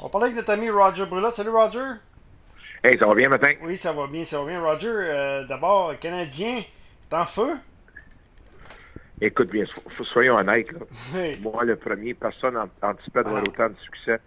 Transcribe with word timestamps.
On 0.00 0.08
parlait 0.08 0.26
avec 0.26 0.36
notre 0.36 0.50
ami 0.52 0.70
Roger 0.70 1.06
Brulotte. 1.06 1.34
Salut 1.34 1.50
Roger. 1.50 1.96
Hey, 2.84 2.96
ça 2.98 3.06
va 3.06 3.14
bien 3.14 3.28
matin? 3.28 3.52
Oui, 3.62 3.76
ça 3.76 3.92
va 3.92 4.06
bien, 4.06 4.24
ça 4.24 4.38
va 4.40 4.46
bien. 4.46 4.60
Roger, 4.62 4.88
euh, 4.92 5.44
d'abord, 5.46 5.98
Canadien, 5.98 6.60
t'es 7.10 7.16
en 7.16 7.24
feu? 7.24 7.54
Écoute 9.20 9.50
bien, 9.50 9.64
so- 9.66 10.04
soyons 10.04 10.36
honnêtes. 10.36 10.70
là. 10.70 10.78
Oui. 11.14 11.38
Moi, 11.42 11.64
le 11.64 11.74
premier, 11.74 12.14
personne 12.14 12.54
n'anticipait 12.80 13.24
d'avoir 13.24 13.42
autant 13.42 13.68
de 13.68 13.74
succès. 13.82 14.18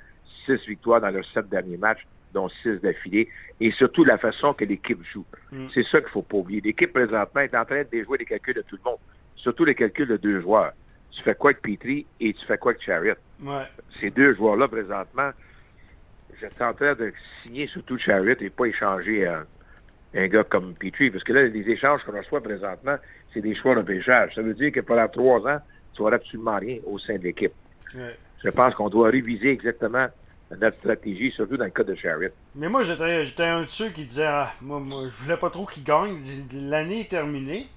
Six 0.46 0.68
victoires 0.68 1.00
dans 1.00 1.10
leurs 1.10 1.24
sept 1.34 1.48
derniers 1.48 1.78
matchs, 1.78 2.06
dont 2.34 2.50
six 2.62 2.76
d'affilée. 2.82 3.30
Et 3.62 3.72
surtout 3.72 4.04
la 4.04 4.18
façon 4.18 4.52
que 4.54 4.66
l'équipe 4.66 5.02
joue. 5.14 5.26
Mm. 5.52 5.68
C'est 5.74 5.84
ça 5.84 6.02
qu'il 6.02 6.10
faut 6.10 6.24
pas 6.24 6.38
oublier. 6.38 6.60
L'équipe, 6.60 6.92
présentement, 6.92 7.42
est 7.42 7.56
en 7.56 7.64
train 7.64 7.78
de 7.78 7.84
déjouer 7.90 8.18
les 8.18 8.26
calculs 8.26 8.56
de 8.56 8.62
tout 8.64 8.76
le 8.76 8.90
monde. 8.90 9.00
Surtout 9.38 9.64
les 9.64 9.76
calculs 9.76 10.08
de 10.10 10.18
deux 10.18 10.42
joueurs. 10.42 10.74
Tu 11.12 11.22
fais 11.24 11.36
quoi 11.36 11.52
avec 11.52 11.62
Petrie 11.62 12.06
et 12.20 12.34
tu 12.34 12.46
fais 12.46 12.58
quoi 12.58 12.72
avec 12.74 12.84
Chariot? 12.84 13.16
Ouais. 13.42 13.64
Ces 14.02 14.10
deux 14.10 14.34
joueurs-là, 14.36 14.68
présentement, 14.68 15.32
j'étais 16.42 16.64
en 16.64 16.74
train 16.74 16.96
de 16.96 17.14
signer 17.44 17.68
surtout 17.68 17.98
Chariot 17.98 18.36
et 18.40 18.50
pas 18.50 18.66
échanger 18.66 19.28
un, 19.28 19.46
un 20.16 20.28
gars 20.28 20.44
comme 20.44 20.74
Petrie. 20.74 21.12
Parce 21.12 21.24
que 21.24 21.34
là, 21.34 21.44
les 21.44 21.70
échanges 21.70 22.02
qu'on 22.04 22.18
reçoit 22.18 22.42
présentement, 22.42 22.98
c'est 23.34 23.42
des 23.42 23.56
choix 23.56 23.76
de 23.76 23.82
pêchage. 23.82 24.34
Ça 24.36 24.42
veut 24.42 24.54
dire 24.54 24.72
que 24.72 24.80
pendant 24.82 25.08
trois 25.08 25.40
ans, 25.48 25.60
tu 25.94 26.02
n'auras 26.02 26.16
absolument 26.16 26.58
rien 26.58 26.78
au 26.86 26.98
sein 27.00 27.18
de 27.18 27.24
l'équipe. 27.24 27.54
ouais. 27.96 28.18
Je 28.44 28.50
pense 28.50 28.74
qu'on 28.74 28.90
doit 28.90 29.10
réviser 29.10 29.52
exactement 29.52 30.08
notre 30.60 30.78
stratégie, 30.80 31.32
surtout 31.32 31.58
dans 31.58 31.66
le 31.66 31.70
cas 31.70 31.84
de 31.84 31.94
Chariot. 31.96 32.32
Mais 32.56 32.68
moi, 32.68 32.84
j'étais 32.84 33.24
j'étais 33.24 33.44
un 33.46 33.62
de 33.62 33.70
ceux 33.70 33.90
qui 33.90 34.06
disait 34.06 34.26
ah, 34.28 34.50
moi, 34.62 34.80
moi, 34.80 35.04
je 35.04 35.24
voulais 35.24 35.38
pas 35.38 35.50
trop 35.50 35.66
qu'il 35.66 35.84
gagne. 35.84 36.20
L'année 36.54 37.02
est 37.02 37.10
terminée. 37.10 37.68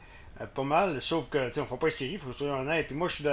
Euh, 0.41 0.47
pas 0.47 0.63
mal, 0.65 1.01
sauf 1.01 1.29
que, 1.31 1.49
tu 1.49 1.55
sais, 1.55 1.61
on 1.61 1.67
fait 1.67 1.77
pas 1.77 1.87
les 1.87 1.93
séries, 1.93 2.19
faut 2.19 2.27
que 2.29 2.33
je 2.33 2.39
sois 2.39 2.49
honnête. 2.59 2.87
Puis 2.87 2.97
moi, 2.97 3.09
je 3.09 3.15
suis 3.17 3.25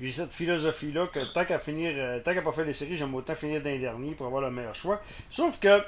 j'ai 0.00 0.12
cette 0.12 0.32
philosophie-là 0.32 1.06
que 1.06 1.20
tant 1.32 1.44
qu'à 1.44 1.58
finir, 1.58 1.92
euh, 1.96 2.18
tant 2.20 2.34
qu'à 2.34 2.42
pas 2.42 2.52
faire 2.52 2.64
les 2.64 2.74
séries, 2.74 2.96
j'aime 2.96 3.14
autant 3.14 3.34
finir 3.36 3.62
d'un 3.62 3.78
dernier 3.78 4.14
pour 4.14 4.26
avoir 4.26 4.42
le 4.42 4.50
meilleur 4.50 4.74
choix. 4.74 5.00
Sauf 5.30 5.58
que 5.60 5.80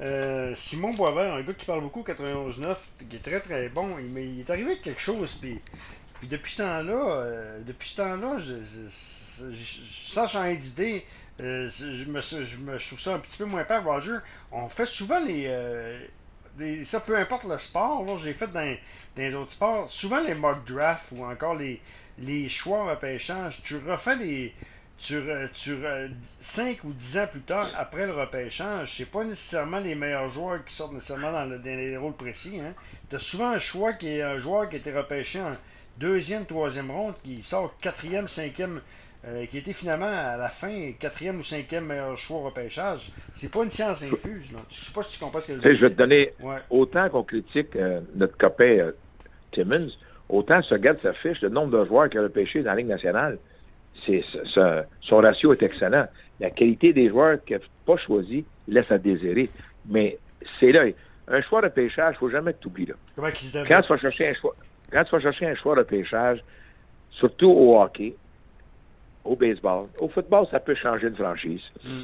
euh, 0.00 0.54
Simon 0.54 0.92
Boisvert, 0.92 1.34
un 1.34 1.42
gars 1.42 1.52
qui 1.52 1.66
parle 1.66 1.82
beaucoup 1.82 2.02
91-9, 2.02 2.74
qui 3.10 3.16
est 3.16 3.18
très 3.20 3.40
très 3.40 3.68
bon, 3.68 3.96
il, 3.98 4.06
m'est- 4.06 4.24
il 4.26 4.40
est 4.40 4.50
arrivé 4.50 4.78
quelque 4.78 5.00
chose, 5.00 5.34
puis, 5.40 5.60
puis 6.20 6.28
depuis 6.28 6.52
ce 6.52 6.62
temps-là, 6.62 7.58
depuis 7.66 7.88
ce 7.90 7.96
temps-là, 7.98 8.38
je, 8.38 8.54
je- 8.54 9.52
je- 9.52 10.12
sans 10.12 10.26
changer 10.26 10.56
d'idée, 10.56 11.04
je, 11.38 12.04
me, 12.10 12.20
je, 12.20 12.56
me, 12.58 12.78
trouve 12.78 12.98
ça 13.00 13.14
un 13.14 13.18
petit 13.18 13.36
peu 13.38 13.44
moins 13.44 13.64
peur, 13.64 13.84
Roger. 13.84 14.16
On 14.52 14.68
fait 14.70 14.86
souvent 14.86 15.20
les, 15.20 15.46
ça 16.84 17.00
peu 17.00 17.16
importe 17.16 17.44
le 17.44 17.58
sport, 17.58 18.04
là, 18.04 18.14
j'ai 18.22 18.32
fait 18.34 18.46
dans, 18.48 18.60
dans 18.64 18.76
les 19.22 19.34
autres 19.34 19.52
sports, 19.52 19.88
souvent 19.90 20.20
les 20.20 20.34
mock 20.34 20.64
drafts 20.64 21.12
ou 21.12 21.24
encore 21.24 21.54
les, 21.54 21.80
les 22.18 22.48
choix 22.48 22.78
en 22.80 22.86
repêchage, 22.86 23.62
tu 23.62 23.76
refais 23.78 24.16
les. 24.16 24.54
Tu, 25.02 25.14
re- 25.18 25.50
tu 25.54 25.74
5 26.40 26.84
ou 26.84 26.92
10 26.92 27.18
ans 27.20 27.26
plus 27.26 27.40
tard, 27.40 27.70
après 27.74 28.06
le 28.06 28.12
repêchage, 28.12 28.96
c'est 28.98 29.10
pas 29.10 29.24
nécessairement 29.24 29.78
les 29.80 29.94
meilleurs 29.94 30.28
joueurs 30.28 30.62
qui 30.62 30.74
sortent 30.74 30.92
nécessairement 30.92 31.32
dans, 31.32 31.46
le- 31.46 31.58
dans 31.58 31.64
les 31.64 31.96
rôles 31.96 32.12
précis. 32.12 32.60
Hein. 32.60 32.74
Tu 33.08 33.16
as 33.16 33.18
souvent 33.18 33.48
un 33.52 33.58
choix 33.58 33.94
qui 33.94 34.08
est 34.08 34.20
un 34.22 34.36
joueur 34.36 34.68
qui 34.68 34.76
a 34.76 34.78
été 34.78 34.92
repêché 34.92 35.40
en 35.40 35.56
deuxième, 35.96 36.44
troisième 36.44 36.90
ronde, 36.90 37.14
qui 37.24 37.42
sort 37.42 37.74
quatrième, 37.80 38.28
cinquième, 38.28 38.82
euh, 39.26 39.44
qui 39.46 39.58
était 39.58 39.72
finalement 39.72 40.06
à 40.06 40.36
la 40.36 40.48
fin 40.48 40.92
quatrième 40.98 41.38
ou 41.38 41.42
cinquième 41.42 41.86
meilleur 41.86 42.16
choix 42.16 42.38
au 42.38 42.42
repêchage. 42.44 43.10
C'est 43.34 43.52
pas 43.52 43.62
une 43.64 43.70
science 43.70 44.02
infuse. 44.02 44.52
Là. 44.52 44.60
Je 44.70 44.74
sais 44.76 44.92
pas 44.94 45.02
si 45.02 45.18
tu 45.18 45.24
comprends 45.24 45.40
ce 45.40 45.48
que 45.52 45.58
je 45.58 45.62
veux 45.68 45.74
je 45.74 45.80
vais 45.80 45.90
te 45.90 45.94
dire. 45.94 45.96
donner, 45.96 46.30
Ouais. 46.42 46.56
autant 46.70 47.08
qu'on 47.10 47.22
critique 47.22 47.76
euh, 47.76 48.00
notre 48.14 48.36
copain 48.38 48.64
euh, 48.78 48.90
Timmons, 49.52 49.88
autant 50.28 50.62
se 50.62 50.72
regarde 50.74 50.98
sa 51.02 51.12
fiche, 51.12 51.40
le 51.42 51.48
nombre 51.50 51.78
de 51.78 51.84
joueurs 51.86 52.08
qu'il 52.08 52.20
a 52.20 52.22
repêché 52.22 52.62
dans 52.62 52.70
la 52.70 52.76
Ligue 52.76 52.86
nationale, 52.86 53.38
c'est, 54.06 54.24
son 54.54 55.16
ratio 55.18 55.52
est 55.52 55.62
excellent. 55.62 56.06
La 56.38 56.50
qualité 56.50 56.92
des 56.94 57.08
joueurs 57.10 57.44
qu'il 57.44 57.56
n'a 57.56 57.62
pas 57.84 57.98
choisi 57.98 58.44
laisse 58.66 58.90
à 58.90 58.96
désirer. 58.96 59.50
Mais 59.86 60.16
c'est 60.58 60.72
là, 60.72 60.84
un 61.28 61.42
choix 61.42 61.60
de 61.60 61.68
pêchage, 61.68 62.12
il 62.14 62.14
ne 62.14 62.18
faut 62.20 62.30
jamais 62.30 62.54
que 62.54 62.60
tu 62.62 62.68
oublies. 62.68 62.86
Là. 62.86 62.94
Comment 63.14 63.28
se 63.28 63.68
Quand 63.68 63.82
tu 63.82 63.88
vas 63.88 63.96
chercher 63.98 64.28
un 64.28 64.34
choix, 64.34 64.56
quand 64.90 65.04
tu 65.04 65.10
vas 65.10 65.20
chercher 65.20 65.46
un 65.46 65.54
choix 65.56 65.76
de 65.76 65.82
pêchage, 65.82 66.42
surtout 67.10 67.50
au 67.50 67.78
hockey, 67.82 68.14
au 69.24 69.36
baseball, 69.36 69.86
au 70.00 70.08
football, 70.08 70.46
ça 70.50 70.60
peut 70.60 70.74
changer 70.74 71.08
une 71.08 71.16
franchise. 71.16 71.62
Mm. 71.84 72.00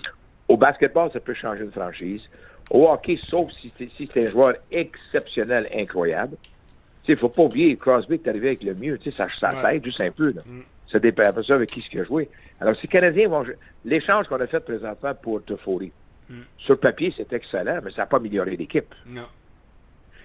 Au 0.49 0.56
basketball, 0.56 1.10
ça 1.12 1.21
peut 1.21 1.34
changer 1.34 1.65
une 1.65 1.72
franchise. 1.72 2.22
Au 2.71 2.88
hockey, 2.88 3.19
sauf 3.28 3.50
si 3.60 3.72
c'est 3.78 3.88
si 3.97 4.09
c'est 4.12 4.25
un 4.28 4.31
joueur 4.31 4.54
exceptionnel, 4.71 5.69
incroyable. 5.75 6.37
Il 7.09 7.12
ne 7.12 7.16
faut 7.16 7.28
pas 7.28 7.43
oublier 7.43 7.77
Crosby 7.77 8.15
est 8.15 8.27
arrivé 8.28 8.49
avec 8.49 8.62
le 8.65 8.75
mieux. 8.75 8.99
Ça, 9.16 9.28
ça 9.37 9.50
Ouais. 9.62 9.81
juste 9.82 10.00
un 10.00 10.10
peu. 10.10 10.32
Là. 10.32 10.43
Mm. 10.44 10.60
Ça 10.91 10.99
dépend 10.99 11.22
après 11.28 11.43
ça 11.44 11.54
avec 11.54 11.71
qui 11.71 11.81
ce 11.81 11.88
qu'il 11.88 12.00
a 12.00 12.04
joué. 12.04 12.28
Alors, 12.60 12.75
si 12.77 12.82
les 12.82 12.88
Canadiens 12.88 13.28
vont 13.28 13.44
jouer- 13.44 13.56
l'échange 13.84 14.27
qu'on 14.28 14.41
a 14.41 14.47
fait 14.47 14.65
présentement 14.65 15.15
pour 15.15 15.43
Toffoli, 15.44 15.93
Mm. 16.28 16.34
sur 16.59 16.75
le 16.75 16.81
papier, 16.81 17.15
c'est 17.16 17.33
excellent, 17.33 17.78
mais 17.84 17.91
ça 17.93 17.98
n'a 18.03 18.06
pas 18.06 18.16
amélioré 18.16 18.56
l'équipe. 18.56 18.93
Non. 19.10 19.22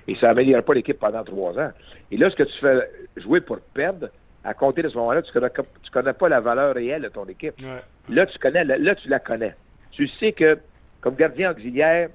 Et 0.08 0.16
ça 0.16 0.28
n'améliore 0.28 0.63
pas 0.63 0.73
l'équipe 0.73 0.97
pendant 0.97 1.23
trois 1.23 1.58
ans. 1.59 1.72
Et 2.09 2.18
là, 2.18 2.29
ce 2.31 2.35
que 2.35 2.44
tu 2.44 2.58
fais 2.59 2.90
jouer 3.18 3.40
pour 3.41 3.58
perdre, 3.75 4.09
à 4.44 4.53
compter 4.53 4.81
de 4.81 4.90
ce 4.90 4.96
moment-là, 4.97 5.22
tu 5.22 5.31
connais, 5.31 5.50
tu 5.84 5.91
connais 5.91 6.13
pas 6.13 6.29
la 6.29 6.40
valeur 6.40 6.74
réelle 6.75 7.03
de 7.03 7.09
ton 7.09 7.25
équipe. 7.25 7.53
Ouais. 7.62 8.13
Là, 8.16 8.25
tu 8.25 8.38
connais, 8.40 8.63
la- 8.63 8.78
là, 8.78 8.96
tu 8.96 9.07
la 9.09 9.19
connais. 9.19 9.56
Tu 9.91 10.07
sais 10.19 10.31
que, 10.31 10.57
comme 11.00 11.16
gardien 11.16 11.52
auxiliaire, 11.52 12.09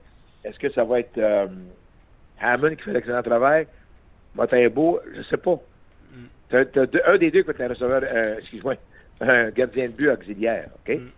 est-ce 0.44 0.58
que 0.58 0.70
ça 0.72 0.84
va 0.84 1.00
être 1.00 1.18
euh, 1.18 1.46
Hammond 2.40 2.74
qui 2.76 2.82
fait 2.82 2.92
l'excellent 2.92 3.22
travail? 3.22 3.66
Montembeau, 4.34 5.00
je 5.14 5.22
sais 5.22 5.36
pas. 5.36 5.56
T'as 6.48 6.64
deux- 6.64 7.02
un 7.06 7.18
des 7.18 7.30
deux 7.30 7.42
qui 7.42 7.46
va 7.48 7.52
être 7.54 7.60
un 7.62 7.68
receveur, 7.74 8.02
euh, 8.04 8.38
excuse-moi, 8.38 8.74
un 9.20 9.50
gardien 9.50 9.86
de 9.86 9.92
but 9.92 10.08
auxiliaire, 10.08 10.68
OK? 10.86 10.96
Mm. 10.96 11.08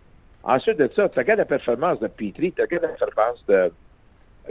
Ensuite 0.43 0.77
de 0.77 0.89
ça, 0.95 1.09
tu 1.09 1.19
regardes 1.19 1.39
la 1.39 1.45
performance 1.45 1.99
de 1.99 2.07
Petrie, 2.07 2.51
tu 2.53 2.61
regardes 2.61 2.83
la 2.83 2.89
performance 2.89 3.45
de 3.47 3.71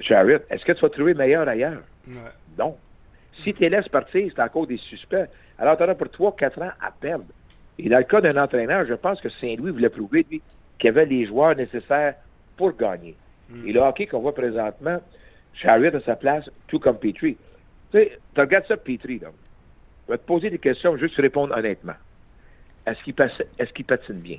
Chariot. 0.01 0.39
Est-ce 0.51 0.65
que 0.65 0.73
tu 0.73 0.81
vas 0.81 0.91
trouver 0.91 1.15
meilleur 1.15 1.49
ailleurs? 1.49 1.81
Ouais. 2.07 2.15
Non. 2.59 2.77
Si 3.43 3.55
tu 3.55 3.61
les 3.63 3.71
laisses 3.71 3.89
partir, 3.89 4.31
c'est 4.35 4.43
encore 4.43 4.67
des 4.67 4.77
suspects. 4.77 5.29
Alors, 5.59 5.77
tu 5.77 5.83
en 5.83 5.89
as 5.89 5.95
pour 5.95 6.07
3-4 6.09 6.63
ans 6.63 6.73
à 6.81 6.91
perdre. 6.93 7.27
Et 7.79 7.89
dans 7.89 7.99
le 7.99 8.05
cas 8.05 8.21
d'un 8.21 8.37
entraîneur, 8.43 8.87
je 8.87 8.95
pense 8.95 9.21
que 9.21 9.29
Saint-Louis 9.41 9.71
voulait 9.73 9.89
prouver, 9.89 10.27
lui, 10.31 10.43
qu'il 10.79 10.89
avait 10.91 11.07
les 11.07 11.27
joueurs 11.27 11.55
nécessaires 11.57 12.15
pour 12.57 12.77
gagner. 12.77 13.17
Et 13.67 13.73
le 13.73 13.81
hockey 13.81 14.07
qu'on 14.07 14.21
voit 14.21 14.35
présentement, 14.35 15.01
Chariot 15.55 15.95
à 15.97 16.01
sa 16.03 16.17
place, 16.17 16.49
tout 16.67 16.79
comme 16.79 16.99
Petrie. 16.99 17.37
Tu 17.91 17.99
sais, 17.99 18.19
tu 18.35 18.41
regardes 18.41 18.67
ça, 18.67 18.77
Petrie, 18.77 19.19
là. 19.19 19.29
Je 20.07 20.13
vais 20.13 20.19
te 20.19 20.25
poser 20.27 20.51
des 20.51 20.59
questions, 20.59 20.97
juste 20.97 21.17
répondre 21.17 21.57
honnêtement. 21.57 21.95
Est-ce 22.87 23.03
qu'il 23.03 23.15
patine 23.85 24.21
bien? 24.21 24.39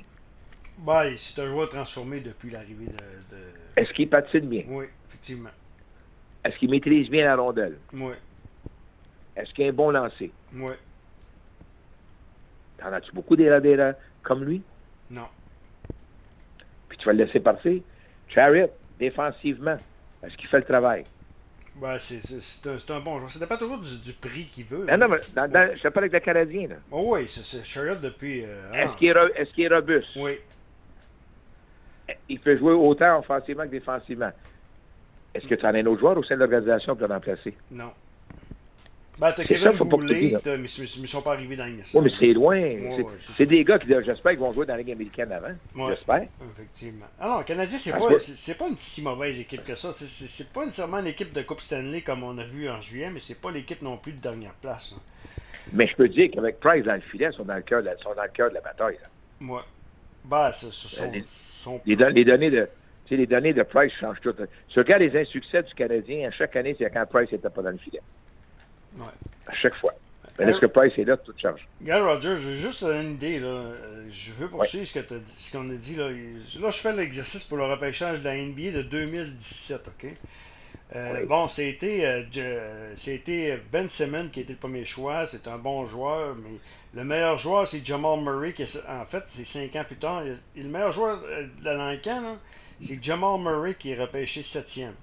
Ben, 0.78 1.12
c'est 1.16 1.42
un 1.42 1.46
joueur 1.46 1.68
transformé 1.68 2.20
depuis 2.20 2.50
l'arrivée 2.50 2.86
de, 2.86 2.92
de- 2.92 3.52
Est-ce 3.76 3.92
qu'il 3.92 4.08
patine 4.08 4.48
bien? 4.48 4.64
Oui, 4.68 4.86
effectivement. 5.08 5.50
Est-ce 6.44 6.56
qu'il 6.58 6.70
maîtrise 6.70 7.08
bien 7.10 7.24
la 7.26 7.36
rondelle? 7.36 7.76
Oui, 7.92 8.12
Est-ce 9.36 9.52
qu'il 9.54 9.64
a 9.66 9.68
un 9.68 9.72
bon 9.72 9.90
lancer? 9.90 10.32
oui. 10.54 10.72
T'en 12.80 12.92
as-tu 12.92 13.12
beaucoup 13.12 13.36
des 13.36 13.60
des- 13.60 13.92
comme 14.22 14.44
lui? 14.44 14.62
Non. 15.10 15.26
puis 16.88 16.98
tu 16.98 17.04
vas 17.06 17.12
le 17.12 17.24
laisser 17.24 17.40
partir. 17.40 17.80
Chariot, 18.28 18.70
défensivement, 18.98 19.76
est-ce 20.22 20.36
qu'il 20.36 20.48
fait 20.48 20.58
le 20.58 20.64
travail? 20.64 21.04
Ben, 21.76 21.96
c'est, 21.98 22.68
un, 22.68 22.96
un 22.96 23.00
bon 23.00 23.18
joueur. 23.18 23.30
Ça 23.30 23.38
dépend 23.38 23.56
toujours 23.56 23.78
du, 23.78 23.98
du 24.00 24.12
prix 24.12 24.44
qu'il 24.46 24.64
veut. 24.66 24.84
Non, 24.86 24.98
non, 24.98 25.08
mais 25.08 25.16
dans, 25.34 25.50
dans- 25.50 25.74
je 25.76 25.82
te 25.82 25.88
parle 25.88 26.04
avec 26.04 26.12
le 26.12 26.20
Canadien. 26.20 26.68
Là. 26.68 26.74
Oh, 26.90 27.14
oui, 27.14 27.26
c'est, 27.28 27.64
Chariot 27.64 27.94
depuis. 27.96 28.44
euh, 28.44 28.72
Est-ce 28.72 28.90
ah. 28.92 28.96
qu'il 28.98 29.08
est, 29.08 29.12
ro- 29.12 29.32
est-ce 29.34 29.50
qu'il 29.52 29.64
est 29.64 29.74
robuste? 29.74 30.08
Oui. 30.16 30.38
Il 32.28 32.40
peut 32.40 32.58
jouer 32.58 32.72
autant 32.72 33.18
offensivement 33.20 33.64
que 33.64 33.70
défensivement. 33.70 34.32
Est-ce 35.32 35.46
que 35.46 35.54
tu 35.54 35.64
en 35.64 35.74
as 35.74 35.78
un 35.78 35.86
autre 35.86 36.00
joueur 36.00 36.16
au 36.18 36.24
sein 36.24 36.34
de 36.34 36.40
l'organisation 36.40 36.96
pour 36.96 37.06
le 37.06 37.14
remplacer? 37.14 37.56
Non. 37.70 37.92
Ben, 39.20 39.32
t'as 39.32 39.44
Kevin 39.44 39.68
mais 39.68 40.68
ils 40.70 41.02
ne 41.02 41.06
sont 41.06 41.20
pas 41.20 41.32
arrivés 41.34 41.54
dans 41.56 41.66
le 41.66 41.72
Oui, 41.94 42.00
mais 42.04 42.10
c'est 42.18 42.32
loin. 42.32 42.56
Ouais, 42.56 43.06
c'est, 43.20 43.42
ouais, 43.42 43.46
des 43.46 43.64
gars 43.64 43.78
qui, 43.78 43.86
j'espère, 43.88 44.32
qu'ils 44.32 44.40
vont 44.40 44.52
jouer 44.52 44.64
dans 44.64 44.72
la 44.74 44.78
Ligue 44.80 44.92
américaine 44.92 45.30
avant. 45.30 45.54
Ouais. 45.76 45.94
J'espère. 45.94 46.26
Effectivement. 46.52 47.06
Ah 47.20 47.28
non, 47.28 47.38
le 47.38 47.44
Canadien, 47.44 47.78
c'est 47.78 47.90
Parce 47.90 48.02
pas, 48.12 48.18
c'est, 48.18 48.56
pas 48.56 48.68
une 48.68 48.76
si 48.78 49.02
mauvaise 49.02 49.38
équipe 49.38 49.64
que 49.64 49.74
ça. 49.74 49.92
C'est, 49.94 50.52
pas 50.52 50.64
nécessairement 50.64 51.00
une 51.00 51.08
équipe 51.08 51.34
de 51.34 51.42
Coupe 51.42 51.60
Stanley 51.60 52.00
comme 52.00 52.22
on 52.24 52.38
a 52.38 52.44
vu 52.44 52.70
en 52.70 52.80
juillet, 52.80 53.10
mais 53.12 53.20
c'est 53.20 53.38
pas 53.40 53.50
l'équipe 53.50 53.82
non 53.82 53.98
plus 53.98 54.12
de 54.12 54.20
dernière 54.20 54.54
place. 54.54 54.92
là. 54.92 54.98
Mais 55.74 55.86
je 55.86 55.94
peux 55.96 56.08
dire 56.08 56.30
qu'avec 56.32 56.58
Price 56.58 56.84
dans 56.84 56.94
le 56.94 57.00
filet, 57.02 57.28
ils 57.30 57.36
sont 57.36 57.44
dans 57.44 57.56
le 57.56 57.62
cœur 57.62 57.82
de 57.82 57.86
la, 57.86 57.98
sont 57.98 58.14
dans 58.14 58.22
le 58.22 58.28
cœur 58.30 58.48
de 58.48 58.54
la 58.54 58.60
bataille. 58.62 58.98
Moi. 59.38 59.64
Ben, 60.24 60.50
ce 60.52 60.70
ce 60.70 60.88
sont. 60.88 61.10
Les- 61.12 61.24
sont- 61.26 61.80
Les, 61.84 61.94
don- 61.96 62.08
les 62.08 62.24
données 62.24 62.50
de. 62.50 62.66
les 63.10 63.26
données 63.26 63.52
de 63.52 63.62
Price 63.64 63.92
changent 64.00 64.20
tout. 64.22 64.34
Tu 64.68 64.78
regardes 64.78 65.02
les 65.02 65.14
insuccès 65.20 65.62
du 65.62 65.74
Canadien, 65.74 66.28
à 66.28 66.30
chaque 66.30 66.56
année, 66.56 66.74
c'est 66.78 66.90
quand 66.90 67.04
Price 67.06 67.30
n'était 67.30 67.50
pas 67.50 67.60
dans 67.62 67.70
le 67.70 67.76
filet. 67.78 68.00
Ouais. 68.96 69.04
À 69.46 69.54
chaque 69.54 69.74
fois. 69.76 69.92
Mais 70.38 70.46
lorsque 70.46 70.68
Price 70.68 70.92
est 70.96 71.04
là, 71.04 71.16
tout. 71.18 71.34
Regarde, 71.82 72.02
Roger, 72.08 72.36
j'ai 72.42 72.56
juste 72.56 72.82
une 72.82 73.12
idée. 73.14 73.40
Là. 73.40 73.46
Euh, 73.48 74.06
Je 74.10 74.32
veux 74.32 74.48
poursuivre 74.48 74.86
ce 74.86 74.98
que 75.00 75.52
qu'on 75.52 75.68
a 75.70 75.74
dit. 75.74 75.96
Là. 75.96 76.08
là, 76.10 76.70
je 76.70 76.78
fais 76.78 76.94
l'exercice 76.96 77.44
pour 77.44 77.58
le 77.58 77.64
repêchage 77.64 78.20
de 78.20 78.24
la 78.24 78.36
NBA 78.36 78.70
de 78.70 78.82
2017. 78.82 79.88
OK? 79.88 80.06
Euh. 80.96 81.26
Bon, 81.26 81.46
c'était 81.46 82.04
euh, 82.06 82.22
Je- 82.32 82.96
c'était 82.96 83.60
Ben 83.70 83.88
Simmons 83.88 84.28
qui 84.32 84.40
était 84.40 84.52
le 84.54 84.58
premier 84.58 84.84
choix. 84.84 85.26
C'est 85.26 85.46
un 85.46 85.58
bon 85.58 85.86
joueur, 85.86 86.34
mais 86.36 86.58
le 86.94 87.04
meilleur 87.04 87.36
joueur, 87.38 87.68
c'est 87.68 87.84
Jamal 87.84 88.20
Murray. 88.20 88.52
Qui 88.54 88.62
est- 88.62 88.82
en 88.88 89.04
fait, 89.04 89.22
c'est 89.28 89.44
cinq 89.46 89.76
ans 89.76 89.84
plus 89.86 89.96
tard. 89.98 90.22
Et 90.56 90.62
le 90.62 90.68
meilleur 90.68 90.92
joueur 90.92 91.20
euh, 91.26 91.46
de 91.62 91.70
l'encan, 91.70 92.22
là, 92.22 92.36
c'est 92.80 93.02
Jamal 93.04 93.38
Murray 93.40 93.74
qui 93.74 93.90
est 93.92 94.00
repêché 94.00 94.42
septième. 94.42 94.94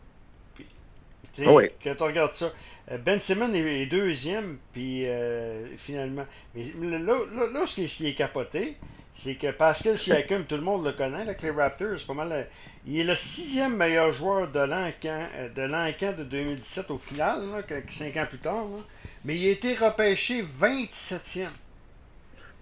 Puis, 0.55 0.65
tu 0.65 0.69
sais, 0.71 0.75
Ah 1.15 1.25
oui. 1.45 1.69
Quand 1.83 1.95
on 2.01 2.05
regarde 2.05 2.33
ça, 2.33 2.51
euh, 2.91 2.97
Ben 2.97 3.19
Simmons 3.19 3.53
est, 3.53 3.85
deuxième, 3.85 4.57
puis 4.73 5.05
euh, 5.05 5.65
finalement. 5.77 6.25
Mais 6.55 6.63
là, 6.81 6.99
là, 6.99 7.15
là, 7.53 7.65
ce, 7.65 7.75
qui 7.75 7.83
est, 7.83 7.87
ce 7.87 7.97
qui 7.97 8.07
est 8.07 8.13
capoté, 8.13 8.77
c'est 9.13 9.35
que 9.35 9.51
Pascal 9.51 9.97
Siakam, 9.97 10.45
tout 10.45 10.55
le 10.55 10.61
monde 10.61 10.85
le 10.85 10.91
connaît, 10.91 11.21
avec 11.21 11.41
les 11.41 11.51
Raptors, 11.51 11.97
c'est 11.97 12.07
pas 12.07 12.13
mal. 12.13 12.31
euh, 12.31 12.43
il 12.85 12.99
est 12.99 13.03
le 13.03 13.15
sixième 13.15 13.75
meilleur 13.75 14.13
joueur 14.13 14.47
de 14.49 14.59
euh, 14.59 15.49
de, 15.49 16.17
de 16.17 16.23
2017 16.23 16.91
au 16.91 16.97
final, 16.97 17.41
là, 17.51 17.61
cinq 17.89 18.15
ans 18.17 18.25
plus 18.29 18.37
tard. 18.39 18.63
là. 18.65 18.83
Mais 19.25 19.35
il 19.35 19.47
a 19.49 19.51
été 19.51 19.73
repêché 19.75 20.43
27e. 20.43 21.47